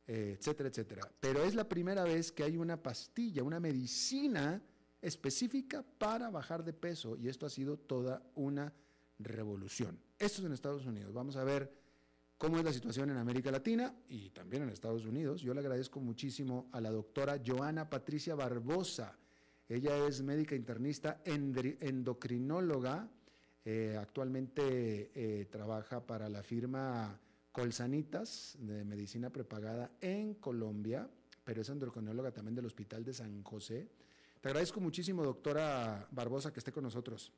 [0.05, 1.01] Eh, etcétera, etcétera.
[1.19, 4.61] Pero es la primera vez que hay una pastilla, una medicina
[5.01, 8.71] específica para bajar de peso y esto ha sido toda una
[9.23, 9.99] revolución.
[10.17, 11.13] Esto es en Estados Unidos.
[11.13, 11.71] Vamos a ver
[12.37, 15.41] cómo es la situación en América Latina y también en Estados Unidos.
[15.41, 19.17] Yo le agradezco muchísimo a la doctora Joana Patricia Barbosa.
[19.69, 23.09] Ella es médica internista endocrinóloga.
[23.63, 27.19] Eh, actualmente eh, trabaja para la firma
[27.51, 31.09] Colsanitas de medicina prepagada en Colombia,
[31.43, 33.89] pero es endocrinóloga también del Hospital de San José.
[34.39, 37.31] Te agradezco muchísimo, doctora Barbosa, que esté con nosotros.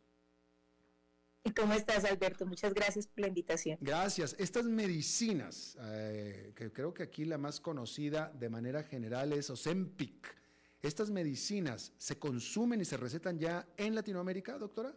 [1.43, 2.45] ¿Y cómo estás, Alberto?
[2.45, 3.77] Muchas gracias por la invitación.
[3.81, 4.35] Gracias.
[4.39, 10.35] Estas medicinas, eh, que creo que aquí la más conocida de manera general es Ozempic,
[10.81, 14.95] ¿estas medicinas se consumen y se recetan ya en Latinoamérica, doctora?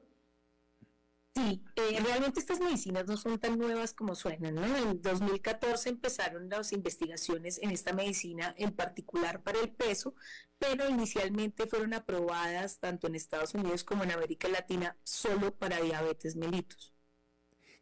[1.36, 4.64] Sí, eh, realmente estas medicinas no son tan nuevas como suenan, ¿no?
[4.64, 10.14] En 2014 empezaron las investigaciones en esta medicina, en particular para el peso,
[10.58, 16.36] pero inicialmente fueron aprobadas tanto en Estados Unidos como en América Latina solo para diabetes
[16.36, 16.94] mellitus.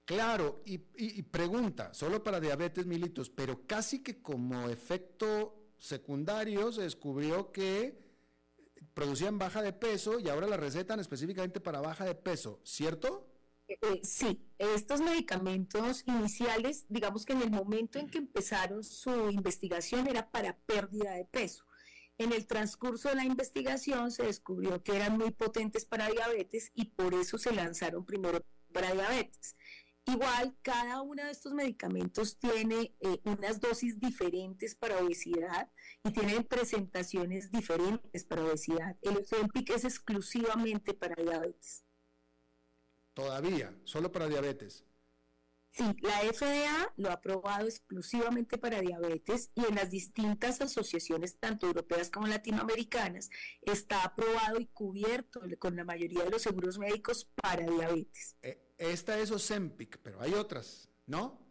[0.05, 6.83] Claro, y, y pregunta, solo para diabetes mellitus, pero casi que como efecto secundario se
[6.83, 8.05] descubrió que
[8.95, 13.34] producían baja de peso y ahora la recetan específicamente para baja de peso, ¿cierto?
[13.67, 20.07] Eh, sí, estos medicamentos iniciales, digamos que en el momento en que empezaron su investigación
[20.07, 21.65] era para pérdida de peso.
[22.19, 26.87] En el transcurso de la investigación se descubrió que eran muy potentes para diabetes y
[26.87, 29.57] por eso se lanzaron primero para diabetes.
[30.07, 35.71] Igual, cada uno de estos medicamentos tiene eh, unas dosis diferentes para obesidad
[36.05, 38.97] y tienen presentaciones diferentes para obesidad.
[39.01, 41.84] El Ozempic es exclusivamente para diabetes.
[43.15, 44.85] Todavía, solo para diabetes.
[45.71, 51.67] Sí, la FDA lo ha aprobado exclusivamente para diabetes y en las distintas asociaciones, tanto
[51.67, 53.29] europeas como latinoamericanas,
[53.61, 58.37] está aprobado y cubierto con la mayoría de los seguros médicos para diabetes.
[58.43, 61.45] Eh, esta es Ozempic, pero hay otras, ¿no?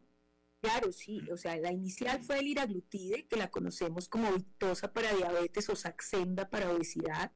[0.61, 5.13] Claro, sí, o sea, la inicial fue el iraglutide, que la conocemos como Victosa para
[5.13, 7.33] diabetes o Saxenda para obesidad,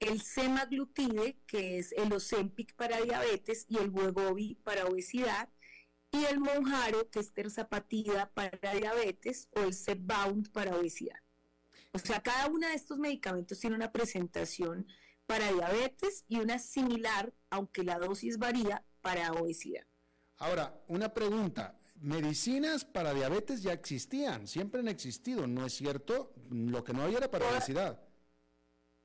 [0.00, 5.48] el semaglutide, que es el Ozempic para diabetes, y el Wegovy para obesidad,
[6.10, 11.20] y el Monjaro, que es terzapatida para diabetes, o el Zepbound para obesidad.
[11.92, 14.86] O sea, cada uno de estos medicamentos tiene una presentación
[15.26, 19.86] para diabetes y una similar, aunque la dosis varía, para obesidad.
[20.38, 21.78] Ahora, una pregunta.
[22.00, 26.34] Medicinas para diabetes ya existían, siempre han existido, ¿no es cierto?
[26.50, 28.05] Lo que no había era para obesidad.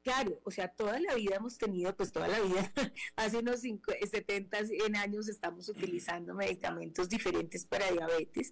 [0.03, 2.71] Claro, o sea, toda la vida hemos tenido, pues toda la vida,
[3.15, 8.51] hace unos 70, 100 años estamos utilizando medicamentos diferentes para diabetes.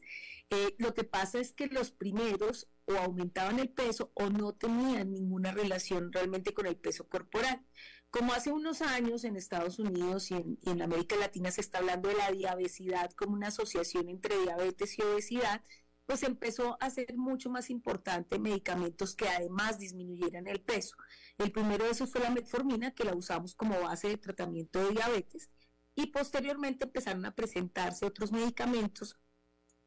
[0.52, 5.12] Eh, lo que pasa es que los primeros o aumentaban el peso o no tenían
[5.12, 7.66] ninguna relación realmente con el peso corporal.
[8.12, 11.80] Como hace unos años en Estados Unidos y en, y en América Latina se está
[11.80, 15.64] hablando de la diabesidad como una asociación entre diabetes y obesidad,
[16.10, 20.96] pues empezó a ser mucho más importante medicamentos que además disminuyeran el peso.
[21.38, 24.90] El primero de esos fue la metformina, que la usamos como base de tratamiento de
[24.90, 25.52] diabetes,
[25.94, 29.20] y posteriormente empezaron a presentarse otros medicamentos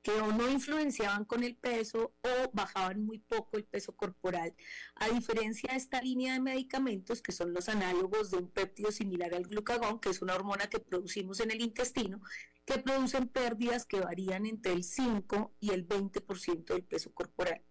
[0.01, 4.55] que o no influenciaban con el peso o bajaban muy poco el peso corporal.
[4.95, 9.35] A diferencia de esta línea de medicamentos, que son los análogos de un péptido similar
[9.35, 12.21] al glucagón, que es una hormona que producimos en el intestino,
[12.65, 17.63] que producen pérdidas que varían entre el 5 y el 20% del peso corporal.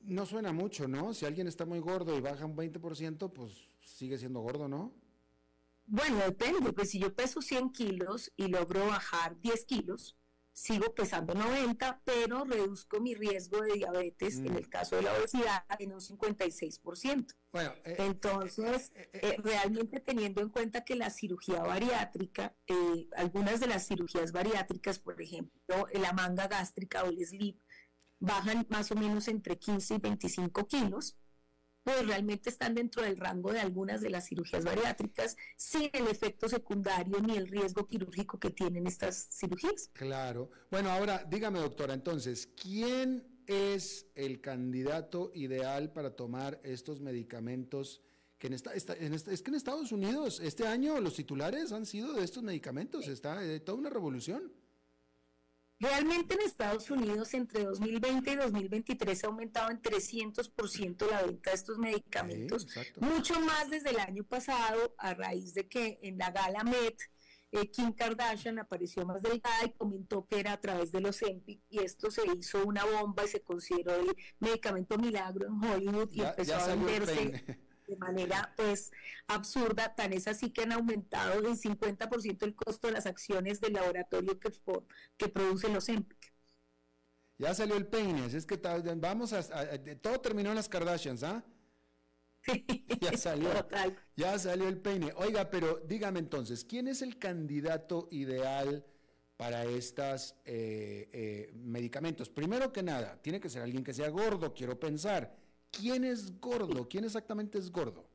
[0.00, 1.12] No suena mucho, ¿no?
[1.12, 4.94] Si alguien está muy gordo y baja un 20%, pues sigue siendo gordo, ¿no?
[5.86, 10.17] Bueno, depende, pues si yo peso 100 kilos y logro bajar 10 kilos,
[10.58, 14.56] sigo pesando 90, pero reduzco mi riesgo de diabetes, en mm.
[14.56, 17.26] el caso de la obesidad, en un 56%.
[17.52, 22.56] Bueno, eh, Entonces, eh, eh, realmente teniendo en cuenta que la cirugía bariátrica,
[23.16, 27.60] algunas de las cirugías bariátricas, por ejemplo, la manga gástrica o el slip,
[28.18, 31.16] bajan más o menos entre 15 y 25 kilos,
[31.88, 36.46] pues realmente están dentro del rango de algunas de las cirugías bariátricas sin el efecto
[36.46, 39.88] secundario ni el riesgo quirúrgico que tienen estas cirugías.
[39.94, 40.50] Claro.
[40.70, 48.02] Bueno, ahora dígame, doctora, entonces, ¿quién es el candidato ideal para tomar estos medicamentos?
[48.36, 52.22] Que en esta, es que en Estados Unidos este año los titulares han sido de
[52.22, 54.52] estos medicamentos, está eh, toda una revolución.
[55.80, 61.56] Realmente en Estados Unidos entre 2020 y 2023 ha aumentado en 300% la venta de
[61.56, 62.66] estos medicamentos,
[62.96, 66.98] mucho más desde el año pasado a raíz de que en la gala Met
[67.52, 71.62] eh, Kim Kardashian apareció más delgada y comentó que era a través de los Empic
[71.70, 76.22] y esto se hizo una bomba y se consideró el medicamento milagro en Hollywood y
[76.22, 77.58] empezó a venderse
[77.88, 78.92] de manera pues
[79.26, 83.72] absurda, tan es así que han aumentado en 50% el costo de las acciones del
[83.74, 84.52] laboratorio que,
[85.16, 86.32] que produce los EMPIC.
[87.38, 88.56] Ya salió el peine, es que
[88.96, 89.42] vamos a,
[90.02, 91.44] todo terminó en las Kardashians, ¿ah?
[93.00, 93.50] ya salió.
[94.16, 95.12] Ya salió el peine.
[95.16, 98.84] Oiga, pero dígame entonces, ¿quién es el candidato ideal
[99.36, 102.28] para estos eh, eh, medicamentos?
[102.28, 105.36] Primero que nada, tiene que ser alguien que sea gordo, quiero pensar.
[105.70, 106.88] ¿Quién es gordo?
[106.88, 108.08] ¿Quién exactamente es gordo?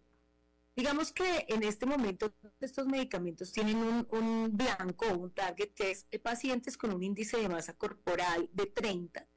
[0.75, 6.77] Digamos que en este momento estos medicamentos tienen un, blanco un target que es pacientes
[6.77, 9.27] con un índice de masa corporal de 30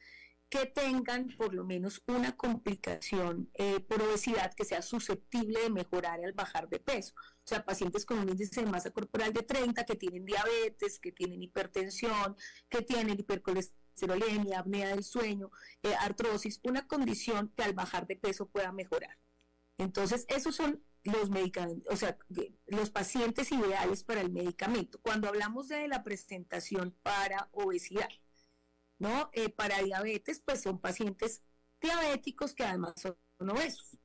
[0.48, 6.24] que tengan por lo menos una complicación eh, por obesidad que sea susceptible de mejorar
[6.24, 7.14] al bajar de peso.
[7.18, 11.12] O sea, pacientes con un índice de masa corporal de 30 que tienen diabetes, que
[11.12, 12.36] tienen hipertensión,
[12.68, 15.50] que tienen hipercolesterolemia serolemia, apnea del sueño,
[15.82, 19.18] eh, artrosis, una condición que al bajar de peso pueda mejorar.
[19.78, 22.18] Entonces, esos son los medicamentos, o sea,
[22.66, 24.98] los pacientes ideales para el medicamento.
[25.02, 28.08] Cuando hablamos de la presentación para obesidad,
[28.98, 29.30] ¿no?
[29.32, 31.42] Eh, para diabetes, pues son pacientes
[31.80, 33.16] diabéticos que además son
[33.50, 33.98] obesos.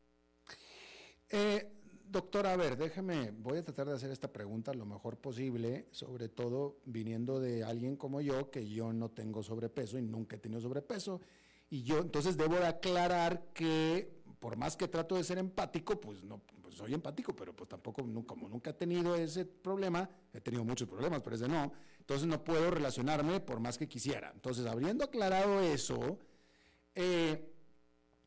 [1.30, 1.72] Eh,
[2.12, 6.28] Doctora, a ver, déjeme, voy a tratar de hacer esta pregunta lo mejor posible, sobre
[6.28, 10.59] todo viniendo de alguien como yo, que yo no tengo sobrepeso y nunca he tenido
[10.59, 11.22] sobrepeso.
[11.70, 16.22] Y yo entonces debo de aclarar que por más que trato de ser empático, pues
[16.22, 20.66] no pues soy empático, pero pues tampoco, como nunca he tenido ese problema, he tenido
[20.66, 24.32] muchos problemas, pero ese no, entonces no puedo relacionarme por más que quisiera.
[24.34, 26.20] Entonces, habiendo aclarado eso,
[26.93, 27.53] eh,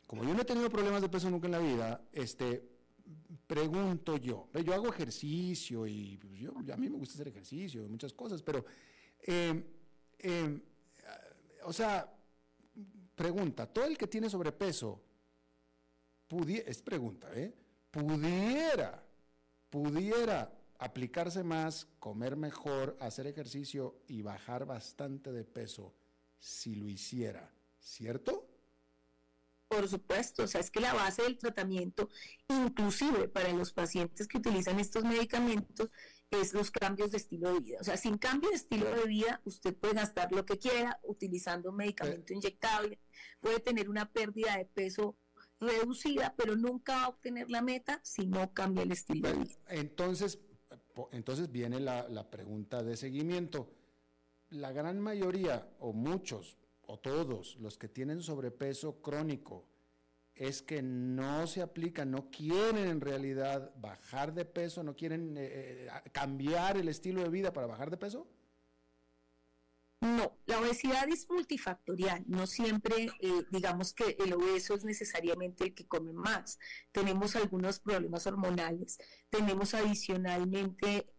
[0.06, 2.73] como yo no he tenido problemas de peso nunca en la vida, este,
[3.46, 7.88] pregunto yo, yo hago ejercicio y pues, yo, a mí me gusta hacer ejercicio y
[7.88, 8.64] muchas cosas, pero,
[9.20, 9.62] em,
[10.18, 10.62] em,
[11.64, 12.10] o sea,
[13.14, 15.00] pregunta, todo el que tiene sobrepeso,
[16.66, 17.54] es pregunta, ¿eh?
[17.90, 19.04] pudiera,
[19.70, 25.94] pudiera aplicarse más, comer mejor, hacer ejercicio y bajar bastante de peso
[26.38, 28.53] si lo hiciera, ¿cierto?
[29.68, 32.08] Por supuesto, o sea, es que la base del tratamiento,
[32.48, 35.90] inclusive para los pacientes que utilizan estos medicamentos,
[36.30, 37.78] es los cambios de estilo de vida.
[37.80, 41.70] O sea, sin cambio de estilo de vida, usted puede gastar lo que quiera utilizando
[41.70, 42.98] un medicamento inyectable,
[43.40, 45.16] puede tener una pérdida de peso
[45.60, 49.54] reducida, pero nunca va a obtener la meta si no cambia el estilo de vida.
[49.68, 50.38] Entonces,
[51.12, 53.70] entonces viene la, la pregunta de seguimiento.
[54.50, 59.66] La gran mayoría, o muchos, o todos, los que tienen sobrepeso crónico,
[60.34, 65.86] es que no se aplican, no quieren en realidad bajar de peso, no quieren eh,
[65.86, 68.28] eh, cambiar el estilo de vida para bajar de peso?
[70.00, 75.74] No, la obesidad es multifactorial, no siempre eh, digamos que el obeso es necesariamente el
[75.74, 76.58] que come más.
[76.92, 78.98] Tenemos algunos problemas hormonales,
[79.30, 81.10] tenemos adicionalmente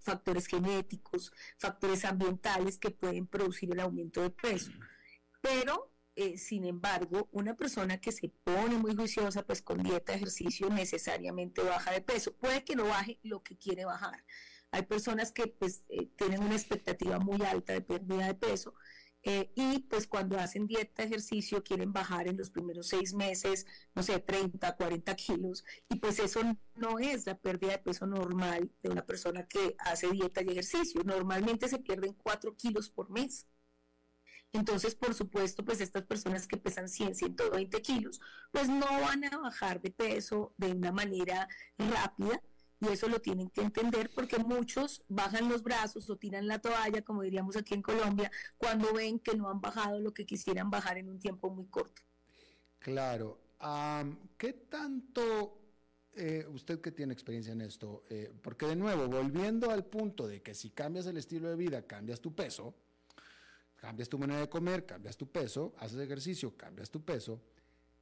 [0.00, 4.70] factores genéticos, factores ambientales que pueden producir el aumento de peso.
[5.44, 10.70] Pero eh, sin embargo, una persona que se pone muy juiciosa, pues con dieta, ejercicio,
[10.70, 12.32] necesariamente baja de peso.
[12.34, 14.24] Puede que no baje lo que quiere bajar.
[14.70, 18.74] Hay personas que pues eh, tienen una expectativa muy alta de pérdida de peso
[19.22, 24.02] eh, y pues cuando hacen dieta, ejercicio, quieren bajar en los primeros seis meses, no
[24.02, 26.40] sé, 30, 40 kilos y pues eso
[26.74, 31.02] no es la pérdida de peso normal de una persona que hace dieta y ejercicio.
[31.04, 33.46] Normalmente se pierden 4 kilos por mes.
[34.54, 38.20] Entonces, por supuesto, pues estas personas que pesan 100, 120 kilos,
[38.52, 42.40] pues no van a bajar de peso de una manera rápida
[42.80, 47.02] y eso lo tienen que entender porque muchos bajan los brazos o tiran la toalla,
[47.02, 50.98] como diríamos aquí en Colombia, cuando ven que no han bajado lo que quisieran bajar
[50.98, 52.02] en un tiempo muy corto.
[52.78, 53.40] Claro.
[54.38, 55.58] ¿Qué tanto
[56.14, 60.42] eh, usted que tiene experiencia en esto, eh, porque de nuevo, volviendo al punto de
[60.42, 62.83] que si cambias el estilo de vida, cambias tu peso,
[63.84, 67.42] cambias tu manera de comer, cambias tu peso, haces ejercicio, cambias tu peso,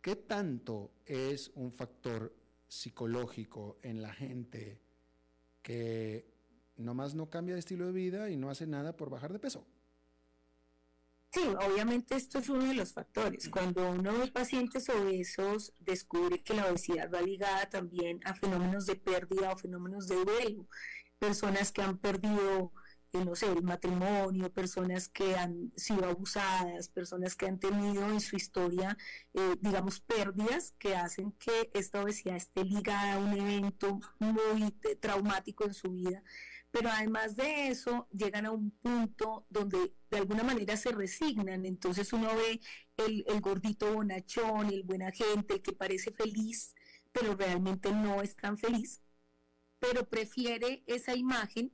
[0.01, 2.33] ¿qué tanto es un factor
[2.69, 4.81] psicológico en la gente
[5.61, 6.25] que
[6.77, 9.67] nomás no cambia de estilo de vida y no hace nada por bajar de peso?
[11.33, 13.49] Sí, obviamente esto es uno de los factores.
[13.49, 18.95] Cuando uno de pacientes obesos descubre que la obesidad va ligada también a fenómenos de
[18.95, 20.69] pérdida o fenómenos de duelo,
[21.19, 22.73] personas que han perdido
[23.13, 28.37] no sé, el matrimonio, personas que han sido abusadas, personas que han tenido en su
[28.37, 28.97] historia,
[29.35, 35.65] eh, digamos, pérdidas que hacen que esta obesidad esté ligada a un evento muy traumático
[35.65, 36.23] en su vida.
[36.71, 41.67] Pero además de eso, llegan a un punto donde de alguna manera se resignan.
[41.67, 42.61] Entonces uno ve
[42.97, 46.75] el, el gordito bonachón, el buena gente, el que parece feliz,
[47.13, 49.03] pero realmente no es tan feliz,
[49.79, 51.73] pero prefiere esa imagen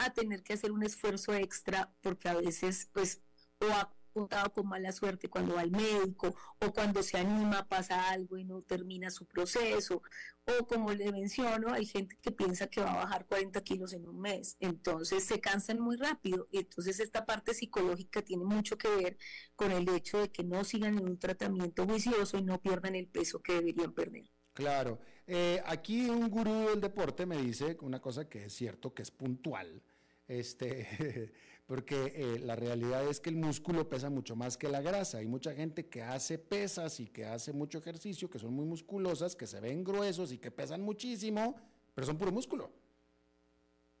[0.00, 3.22] a tener que hacer un esfuerzo extra porque a veces pues
[3.60, 8.10] o ha contado con mala suerte cuando va al médico o cuando se anima pasa
[8.10, 10.02] algo y no termina su proceso
[10.46, 14.08] o como le menciono hay gente que piensa que va a bajar 40 kilos en
[14.08, 18.88] un mes entonces se cansan muy rápido y entonces esta parte psicológica tiene mucho que
[18.88, 19.18] ver
[19.54, 23.06] con el hecho de que no sigan en un tratamiento juicioso y no pierdan el
[23.06, 24.24] peso que deberían perder.
[24.52, 29.02] Claro, eh, aquí un gurú del deporte me dice una cosa que es cierto, que
[29.02, 29.82] es puntual,
[30.30, 31.32] este,
[31.66, 35.18] porque eh, la realidad es que el músculo pesa mucho más que la grasa.
[35.18, 39.34] Hay mucha gente que hace pesas y que hace mucho ejercicio, que son muy musculosas,
[39.34, 41.56] que se ven gruesos y que pesan muchísimo,
[41.94, 42.70] pero son puro músculo.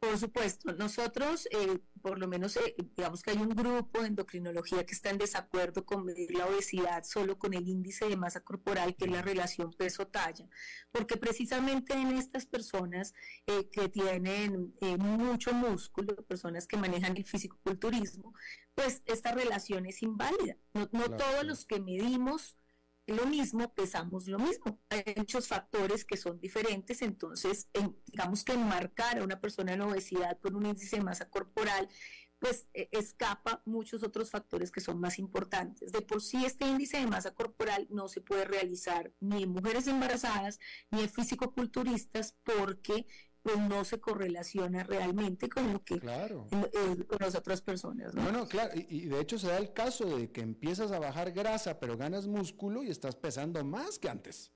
[0.00, 4.86] Por supuesto, nosotros, eh, por lo menos, eh, digamos que hay un grupo de endocrinología
[4.86, 8.96] que está en desacuerdo con medir la obesidad solo con el índice de masa corporal,
[8.96, 10.48] que es la relación peso-talla,
[10.90, 13.12] porque precisamente en estas personas
[13.46, 18.32] eh, que tienen mucho músculo, personas que manejan el fisicoculturismo,
[18.74, 20.56] pues esta relación es inválida.
[20.72, 22.56] No, todos los que medimos
[23.10, 24.80] lo mismo, pesamos lo mismo.
[24.88, 27.68] Hay muchos factores que son diferentes, entonces,
[28.06, 31.88] digamos que enmarcar a una persona en obesidad por un índice de masa corporal,
[32.40, 35.92] pues e, escapa muchos otros factores que son más importantes.
[35.92, 39.86] De por sí, este índice de masa corporal no se puede realizar ni en mujeres
[39.86, 40.58] embarazadas
[40.90, 43.06] ni en fisicoculturistas porque
[43.42, 46.46] pues no se correlaciona realmente con lo que claro.
[46.50, 48.14] con las otras personas.
[48.14, 48.22] ¿no?
[48.22, 51.78] Bueno, claro, y, de hecho se da el caso de que empiezas a bajar grasa,
[51.80, 54.52] pero ganas músculo y estás pesando más que antes.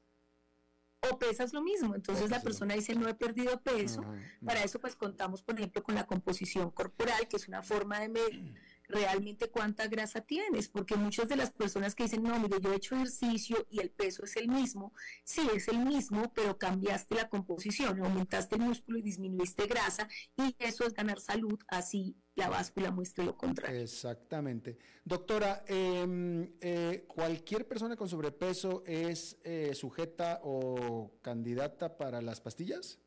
[1.11, 4.03] O pesas lo mismo, entonces la persona dice no he perdido peso.
[4.45, 8.09] Para eso pues contamos, por ejemplo, con la composición corporal, que es una forma de
[8.09, 8.55] medir
[8.89, 12.76] realmente cuánta grasa tienes, porque muchas de las personas que dicen, no, mire, yo he
[12.76, 14.93] hecho ejercicio y el peso es el mismo,
[15.24, 20.55] sí es el mismo, pero cambiaste la composición, aumentaste el músculo y disminuiste grasa, y
[20.59, 23.80] eso es ganar salud, así la báscula muestra lo contrario.
[23.80, 24.76] Exactamente.
[25.05, 32.99] Doctora, em, eh, ¿cualquier persona con sobrepeso es eh, sujeta o candidata para las pastillas?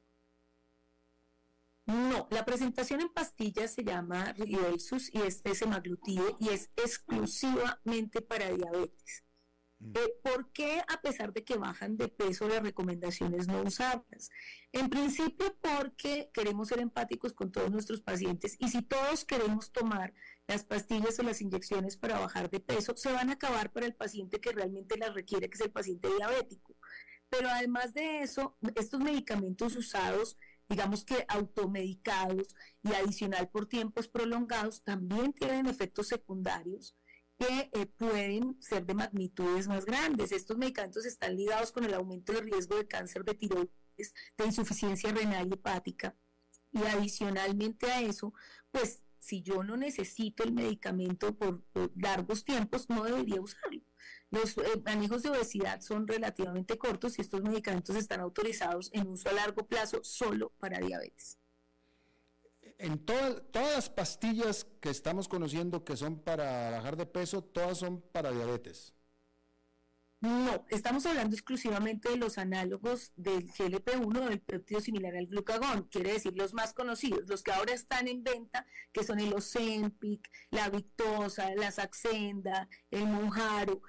[1.87, 8.21] No, la presentación en pastillas se llama Ribelsus y este es semaglutide y es exclusivamente
[8.21, 9.23] para diabetes.
[9.79, 9.95] Mm.
[9.95, 14.29] Eh, ¿Por qué a pesar de que bajan de peso la recomendación es no usarlas?
[14.73, 20.13] En principio porque queremos ser empáticos con todos nuestros pacientes y si todos queremos tomar
[20.45, 23.95] las pastillas o las inyecciones para bajar de peso, se van a acabar para el
[23.95, 26.75] paciente que realmente las requiere, que es el paciente diabético.
[27.29, 30.37] Pero además de eso, estos medicamentos usados
[30.69, 36.95] digamos que automedicados y adicional por tiempos prolongados, también tienen efectos secundarios
[37.37, 40.31] que eh, pueden ser de magnitudes más grandes.
[40.31, 45.11] Estos medicamentos están ligados con el aumento de riesgo de cáncer de tiroides, de insuficiencia
[45.11, 46.15] renal y hepática.
[46.71, 48.33] Y adicionalmente a eso,
[48.71, 51.63] pues si yo no necesito el medicamento por
[51.95, 53.86] largos tiempos, no debería usarlo.
[54.29, 59.29] Los eh, manejos de obesidad son relativamente cortos y estos medicamentos están autorizados en uso
[59.29, 61.37] a largo plazo solo para diabetes.
[62.77, 68.01] En todas las pastillas que estamos conociendo que son para bajar de peso, todas son
[68.11, 68.93] para diabetes.
[70.19, 76.13] No, estamos hablando exclusivamente de los análogos del GLP-1 del péptido similar al glucagón, quiere
[76.13, 80.69] decir los más conocidos, los que ahora están en venta, que son el Ozempic, la
[80.69, 83.83] Victosa, la Saxenda, el Monjaro,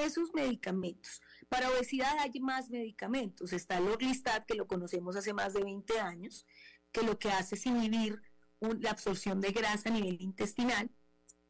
[0.00, 1.20] esos medicamentos.
[1.48, 3.52] Para obesidad hay más medicamentos.
[3.52, 6.46] Está el Orlistat, que lo conocemos hace más de 20 años,
[6.90, 8.20] que lo que hace es inhibir
[8.60, 10.90] la absorción de grasa a nivel intestinal.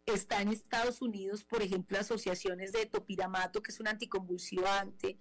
[0.07, 5.19] Está en Estados Unidos, por ejemplo, asociaciones de topiramato, que es un anticonvulsivante,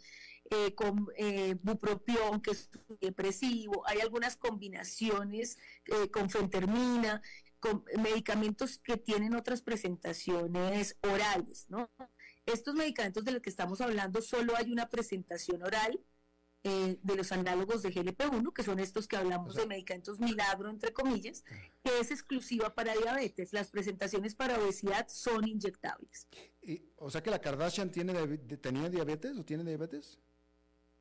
[0.49, 2.69] eh, con eh, bupropión, que es
[2.99, 3.83] depresivo.
[3.87, 7.21] Hay algunas combinaciones eh, con fentermina,
[7.59, 11.91] con medicamentos que tienen otras presentaciones orales, ¿no?
[12.45, 15.99] Estos medicamentos de los que estamos hablando, solo hay una presentación oral
[16.63, 20.93] eh, de los análogos de GLP-1, que son estos que hablamos de medicamentos milagro, entre
[20.93, 21.43] comillas,
[21.83, 23.51] que es exclusiva para diabetes.
[23.53, 26.27] Las presentaciones para obesidad son inyectables.
[26.97, 30.19] o sea que la Kardashian tiene, tenía diabetes o tiene diabetes?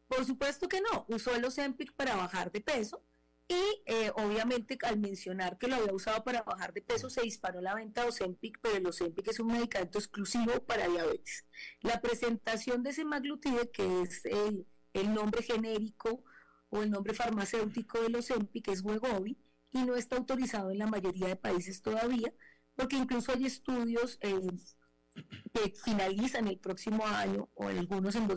[0.09, 1.05] Por supuesto que no.
[1.09, 3.03] Usó el Ozempic para bajar de peso
[3.51, 7.61] y eh, obviamente al mencionar que lo había usado para bajar de peso, se disparó
[7.61, 11.47] la venta de Ozempic, pero el Ozempic es un medicamento exclusivo para diabetes.
[11.81, 14.67] La presentación de semaglutide, que es el,
[15.13, 16.23] nombre genérico
[16.69, 19.37] o el nombre farmacéutico del Ozempic, es Wegovy,
[19.73, 22.33] y no está autorizado en la mayoría de países todavía,
[22.77, 24.39] porque incluso hay estudios eh,
[25.53, 28.29] que finalizan el próximo año o algunos en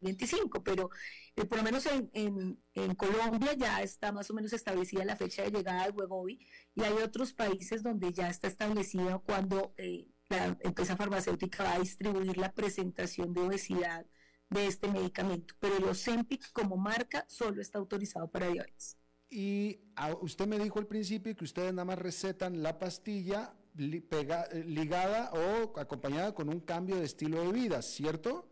[0.00, 0.90] 2025, pero
[1.36, 2.58] eh, por lo menos en,
[2.96, 6.38] Colombia ya está más o menos establecida la fecha de llegada al Wegovy
[6.74, 11.80] y hay otros países donde ya está establecida cuando eh, la empresa farmacéutica va a
[11.80, 14.06] distribuir la presentación de obesidad
[14.50, 15.54] de este medicamento.
[15.58, 18.96] Pero el Ozempic como marca solo está autorizado para diabetes.
[19.28, 19.80] Y
[20.20, 26.34] usted me dijo al principio que ustedes nada más recetan la pastilla ligada o acompañada
[26.34, 28.48] con un cambio de estilo de vida, ¿cierto?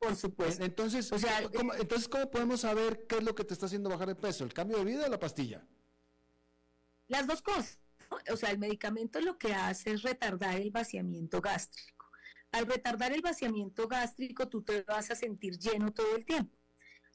[0.00, 0.64] Por supuesto.
[0.64, 3.90] Entonces, o sea, ¿cómo, entonces, ¿cómo podemos saber qué es lo que te está haciendo
[3.90, 4.44] bajar de peso?
[4.44, 5.62] ¿El cambio de vida o la pastilla?
[7.06, 7.78] Las dos cosas.
[8.32, 12.10] O sea, el medicamento lo que hace es retardar el vaciamiento gástrico.
[12.50, 16.56] Al retardar el vaciamiento gástrico, tú te vas a sentir lleno todo el tiempo.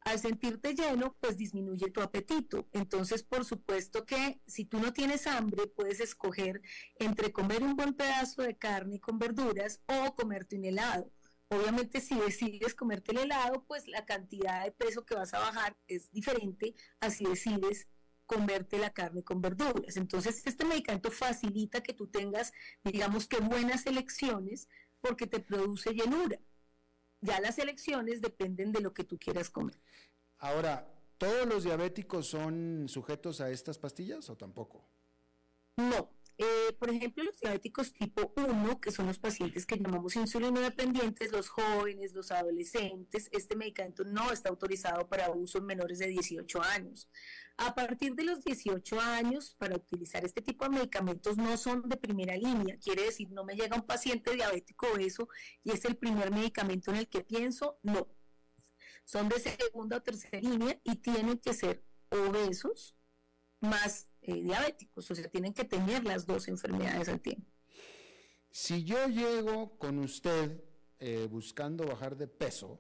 [0.01, 2.69] Al sentirte lleno, pues disminuye tu apetito.
[2.71, 6.61] Entonces, por supuesto que si tú no tienes hambre, puedes escoger
[6.99, 11.11] entre comer un buen pedazo de carne con verduras o comerte un helado
[11.49, 15.77] Obviamente si decides comerte el helado, pues la cantidad de peso que vas a bajar
[15.87, 17.87] es diferente a si decides
[18.25, 19.97] comerte la carne con verduras.
[19.97, 22.51] Entonces, este medicamento facilita que tú tengas,
[22.83, 24.67] digamos que buenas elecciones
[25.01, 26.39] porque te produce llenura.
[27.21, 29.79] Ya las elecciones dependen de lo que tú quieras comer.
[30.39, 34.83] Ahora, ¿todos los diabéticos son sujetos a estas pastillas o tampoco?
[35.77, 40.59] No, eh, por ejemplo, los diabéticos tipo 1, que son los pacientes que llamamos insulino
[40.59, 46.07] dependientes, los jóvenes, los adolescentes, este medicamento no está autorizado para uso en menores de
[46.07, 47.09] 18 años.
[47.57, 51.95] A partir de los 18 años, para utilizar este tipo de medicamentos no son de
[51.95, 55.29] primera línea, quiere decir, no me llega un paciente diabético obeso
[55.63, 58.09] y es el primer medicamento en el que pienso, no.
[59.05, 62.94] Son de segunda o tercera línea y tienen que ser obesos
[63.59, 67.49] más eh, diabéticos, o sea, tienen que tener las dos enfermedades al tiempo.
[68.49, 70.63] Si yo llego con usted
[70.99, 72.79] eh, buscando bajar de peso,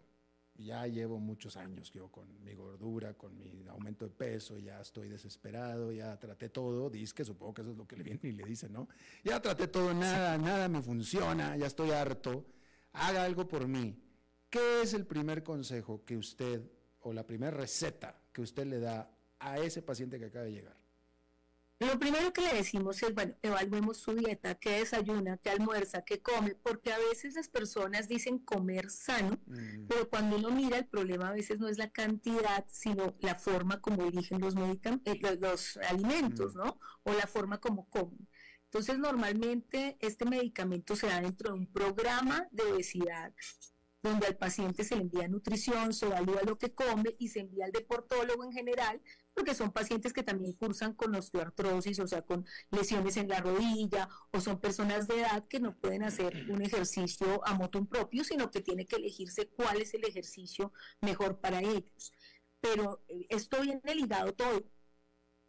[0.57, 5.09] ya llevo muchos años yo con mi gordura, con mi aumento de peso, ya estoy
[5.09, 8.31] desesperado, ya traté todo, dice que supongo que eso es lo que le viene y
[8.31, 8.87] le dice, ¿no?
[9.23, 12.45] Ya traté todo, nada, nada me funciona, ya estoy harto,
[12.93, 14.01] haga algo por mí.
[14.49, 16.61] ¿Qué es el primer consejo que usted,
[17.01, 19.14] o la primera receta que usted le da
[19.45, 20.75] a ese paciente que acaba de llegar?
[21.79, 26.21] Lo primero que le decimos es, bueno, evaluemos su dieta, qué desayuna, qué almuerza, qué
[26.21, 29.87] come, porque a veces las personas dicen comer sano, mm.
[29.87, 33.81] pero cuando uno mira el problema a veces no es la cantidad, sino la forma
[33.81, 36.57] como eligen los, eh, los, alimentos, mm.
[36.59, 36.79] ¿no?
[37.03, 38.25] O la forma como comen.
[38.63, 43.33] Entonces, normalmente este medicamento se da dentro de un programa de obesidad
[44.01, 47.65] donde al paciente se le envía nutrición, se evalúa lo que come y se envía
[47.65, 49.01] al deportólogo en general,
[49.35, 54.09] porque son pacientes que también cursan con osteoartrosis, o sea, con lesiones en la rodilla,
[54.31, 58.49] o son personas de edad que no pueden hacer un ejercicio a moto propio, sino
[58.49, 60.71] que tiene que elegirse cuál es el ejercicio
[61.01, 62.13] mejor para ellos.
[62.61, 64.63] Pero eh, esto viene ligado todo,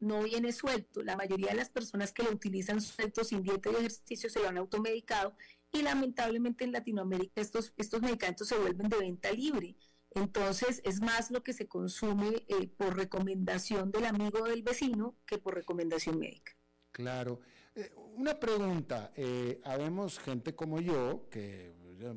[0.01, 1.03] no viene suelto.
[1.03, 4.49] La mayoría de las personas que lo utilizan suelto sin dieta y ejercicio se lo
[4.49, 5.37] han automedicado
[5.73, 9.77] y lamentablemente en Latinoamérica estos, estos medicamentos se vuelven de venta libre.
[10.17, 15.37] Entonces es más lo que se consume eh, por recomendación del amigo del vecino que
[15.37, 16.53] por recomendación médica.
[16.91, 17.41] Claro.
[17.75, 21.75] Eh, una pregunta, eh, habemos gente como yo, que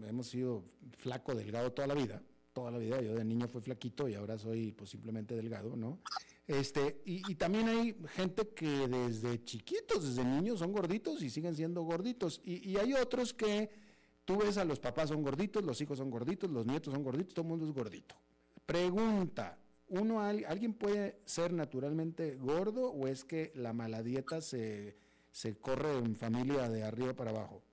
[0.08, 0.64] hemos sido
[0.97, 2.24] flaco, delgado toda la vida,
[2.54, 6.00] toda la vida, yo de niño fui flaquito y ahora soy pues, simplemente delgado, ¿no?
[6.47, 11.84] Este, y, también hay gente que desde chiquitos, desde niños, son gorditos y siguen siendo
[11.84, 12.41] gorditos.
[12.43, 13.70] Y, hay otros que
[14.30, 17.34] tú ves a los papás son gorditos, los hijos son gorditos, los nietos son gorditos,
[17.34, 18.13] todo el mundo es gordito.
[18.63, 19.57] Pregunta,
[19.88, 24.95] ¿uno, ¿alguien puede ser naturalmente gordo o es que la mala dieta se,
[25.32, 27.63] se corre en familia de arriba para abajo?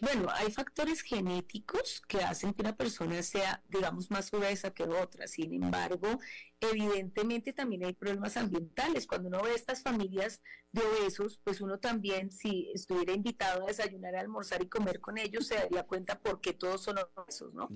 [0.00, 5.26] Bueno, hay factores genéticos que hacen que una persona sea, digamos, más obesa que otra.
[5.26, 6.18] Sin embargo,
[6.60, 9.06] evidentemente también hay problemas ambientales.
[9.06, 14.14] Cuando uno ve estas familias de obesos, pues uno también, si estuviera invitado a desayunar,
[14.14, 17.68] a almorzar y comer con ellos, se daría cuenta por qué todos son obesos, ¿no?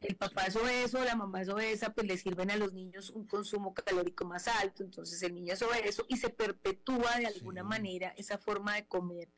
[0.00, 3.26] El papá es obeso, la mamá es obesa, pues le sirven a los niños un
[3.26, 8.14] consumo calórico más alto, entonces el niño es obeso y se perpetúa de alguna manera
[8.16, 9.28] esa forma de comer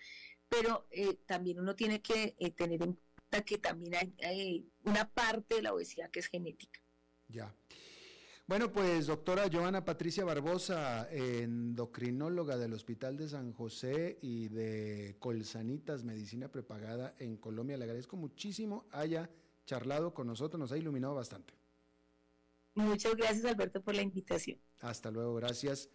[0.51, 5.55] pero eh, también uno tiene que eh, tener en cuenta que también hay, una parte
[5.55, 6.81] de la obesidad que es genética.
[7.29, 7.55] Ya.
[8.47, 16.03] Bueno, pues doctora Joana Patricia Barbosa, endocrinóloga del Hospital de San José y de Colsanitas
[16.03, 19.31] Medicina Prepagada en Colombia, le agradezco muchísimo haya
[19.67, 21.55] charlado con nosotros, nos ha iluminado bastante.
[22.75, 24.59] Muchas gracias Alberto por la invitación.
[24.81, 25.89] Hasta luego, gracias.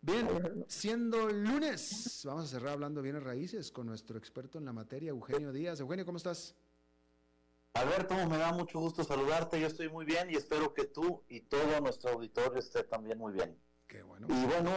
[0.00, 5.10] Bien, siendo lunes, vamos a cerrar hablando bienes raíces con nuestro experto en la materia,
[5.10, 5.80] Eugenio Díaz.
[5.80, 6.54] Eugenio, ¿cómo estás?
[7.74, 9.60] Alberto, me da mucho gusto saludarte.
[9.60, 13.32] Yo estoy muy bien y espero que tú y todo nuestro auditorio esté también muy
[13.32, 13.60] bien.
[13.88, 14.28] Qué bueno.
[14.30, 14.76] Y bueno,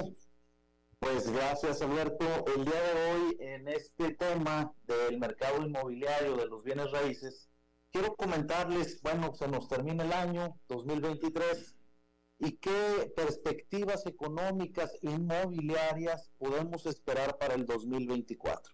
[0.97, 2.26] pues gracias Alberto.
[2.55, 7.47] El día de hoy en este tema del mercado inmobiliario de los bienes raíces,
[7.91, 11.76] quiero comentarles, bueno, se nos termina el año 2023
[12.42, 18.74] y qué perspectivas económicas inmobiliarias podemos esperar para el 2024,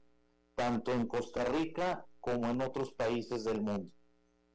[0.55, 3.91] tanto en Costa Rica como en otros países del mundo.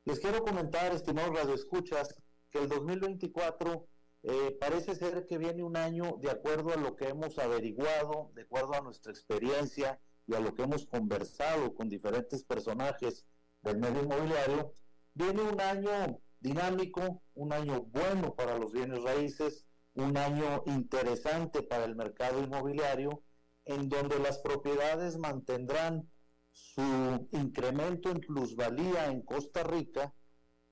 [0.07, 2.15] Les quiero comentar, estimados radioescuchas,
[2.51, 3.87] que el 2024
[4.23, 8.43] eh, parece ser que viene un año de acuerdo a lo que hemos averiguado, de
[8.43, 13.27] acuerdo a nuestra experiencia y a lo que hemos conversado con diferentes personajes
[13.61, 14.73] del medio inmobiliario,
[15.13, 19.65] viene un año dinámico, un año bueno para los bienes raíces,
[19.95, 23.23] un año interesante para el mercado inmobiliario,
[23.65, 26.11] en donde las propiedades mantendrán
[26.51, 30.13] su incremento en plusvalía en Costa Rica,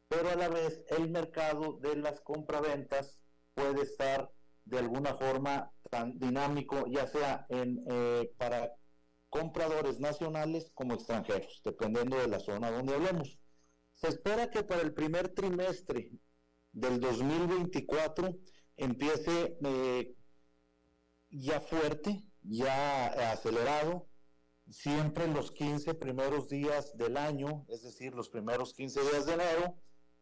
[0.08, 3.20] pero a la vez el mercado de las compraventas
[3.54, 4.30] puede estar
[4.64, 8.72] de alguna forma tan dinámico, ya sea en, eh, para
[9.28, 13.39] compradores nacionales como extranjeros, dependiendo de la zona donde hablemos.
[14.00, 16.10] Se espera que para el primer trimestre
[16.72, 18.34] del 2024
[18.76, 20.14] empiece eh,
[21.28, 24.08] ya fuerte, ya acelerado,
[24.70, 29.34] siempre en los 15 primeros días del año, es decir, los primeros 15 días de
[29.34, 29.76] enero,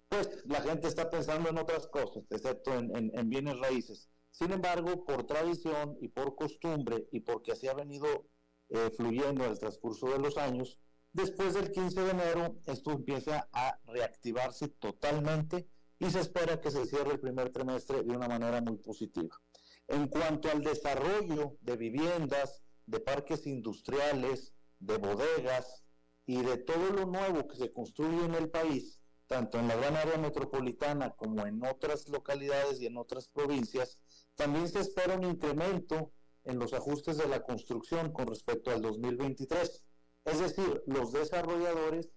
[0.08, 4.08] pues la gente está pensando en otras cosas, excepto en, bienes raíces.
[4.30, 8.26] Sin embargo, por tradición y por costumbre, y porque así ha venido
[8.70, 10.78] eh, fluyendo en el transcurso de los años,
[11.12, 16.86] Después del 15 de enero, esto empieza a reactivarse totalmente y se espera que se
[16.86, 19.40] cierre el primer trimestre de una manera muy positiva.
[19.88, 25.82] En cuanto al desarrollo de viviendas, de parques industriales, de bodegas
[26.26, 29.96] y de todo lo nuevo que se construye en el país, tanto en la gran
[29.96, 33.98] área metropolitana como en otras localidades y en otras provincias,
[34.36, 36.12] también se espera un incremento
[36.44, 39.84] en los ajustes de la construcción con respecto al 2023.
[40.30, 42.10] Es decir, los desarrolladores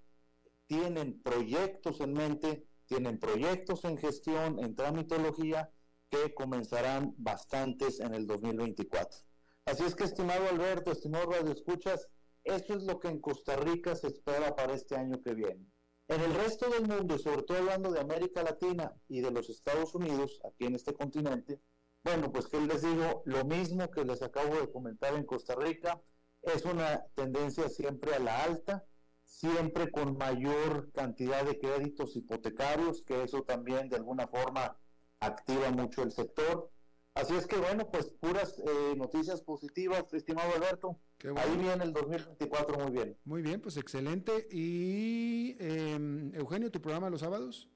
[0.67, 5.71] tienen proyectos en mente, tienen proyectos en gestión, en tramitología,
[6.09, 9.19] que comenzarán bastantes en el 2024.
[9.65, 12.09] Así es que, estimado Alberto, estimado Radio Escuchas,
[12.43, 15.71] eso es lo que en Costa Rica se espera para este año que viene.
[16.09, 19.95] En el resto del mundo, sobre todo hablando de América Latina y de los Estados
[19.95, 21.61] Unidos, aquí en este continente,
[22.03, 26.01] bueno, pues que les digo, lo mismo que les acabo de comentar en Costa Rica,
[26.41, 28.85] es una tendencia siempre a la alta,
[29.23, 34.77] siempre con mayor cantidad de créditos hipotecarios, que eso también de alguna forma
[35.19, 36.69] activa mucho el sector.
[37.13, 40.97] Así es que bueno, pues puras eh, noticias positivas, estimado Alberto.
[41.35, 43.17] Ahí viene el 2024 muy bien.
[43.25, 44.47] Muy bien, pues excelente.
[44.49, 47.69] Y em, Eugenio, ¿tu programa los sábados?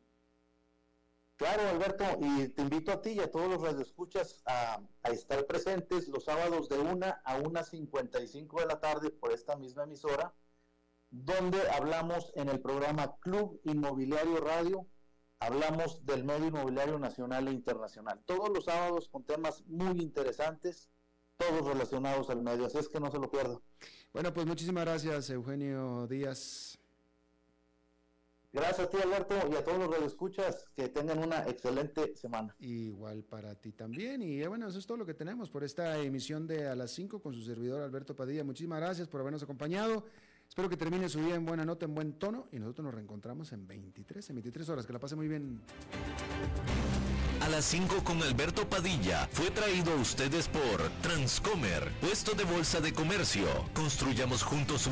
[1.38, 5.46] Claro, Alberto, y te invito a ti y a todos los radioescuchas a, a estar
[5.46, 10.34] presentes los sábados de 1 a 1.55 de la tarde por esta misma emisora
[11.24, 14.88] donde hablamos en el programa Club Inmobiliario Radio,
[15.40, 18.22] hablamos del medio inmobiliario nacional e internacional.
[18.26, 20.90] Todos los sábados con temas muy interesantes,
[21.38, 23.60] todos relacionados al medio, así es que no se lo pierda.
[24.14, 26.80] Bueno, pues muchísimas gracias, Eugenio Díaz.
[28.56, 32.56] Gracias a ti, Alberto, y a todos los que escuchas, que tengan una excelente semana.
[32.60, 34.22] Igual para ti también.
[34.22, 36.92] Y eh, bueno, eso es todo lo que tenemos por esta emisión de A las
[36.92, 38.46] 5 con su servidor Alberto Padilla.
[38.46, 40.06] Muchísimas gracias por habernos acompañado.
[40.48, 43.52] Espero que termine su día en buena nota, en buen tono y nosotros nos reencontramos
[43.52, 44.86] en 23, en 23 horas.
[44.86, 45.60] Que la pase muy bien.
[47.42, 52.80] A las 5 con Alberto Padilla fue traído a ustedes por Transcomer, puesto de bolsa
[52.80, 53.46] de comercio.
[53.74, 54.92] Construyamos juntos su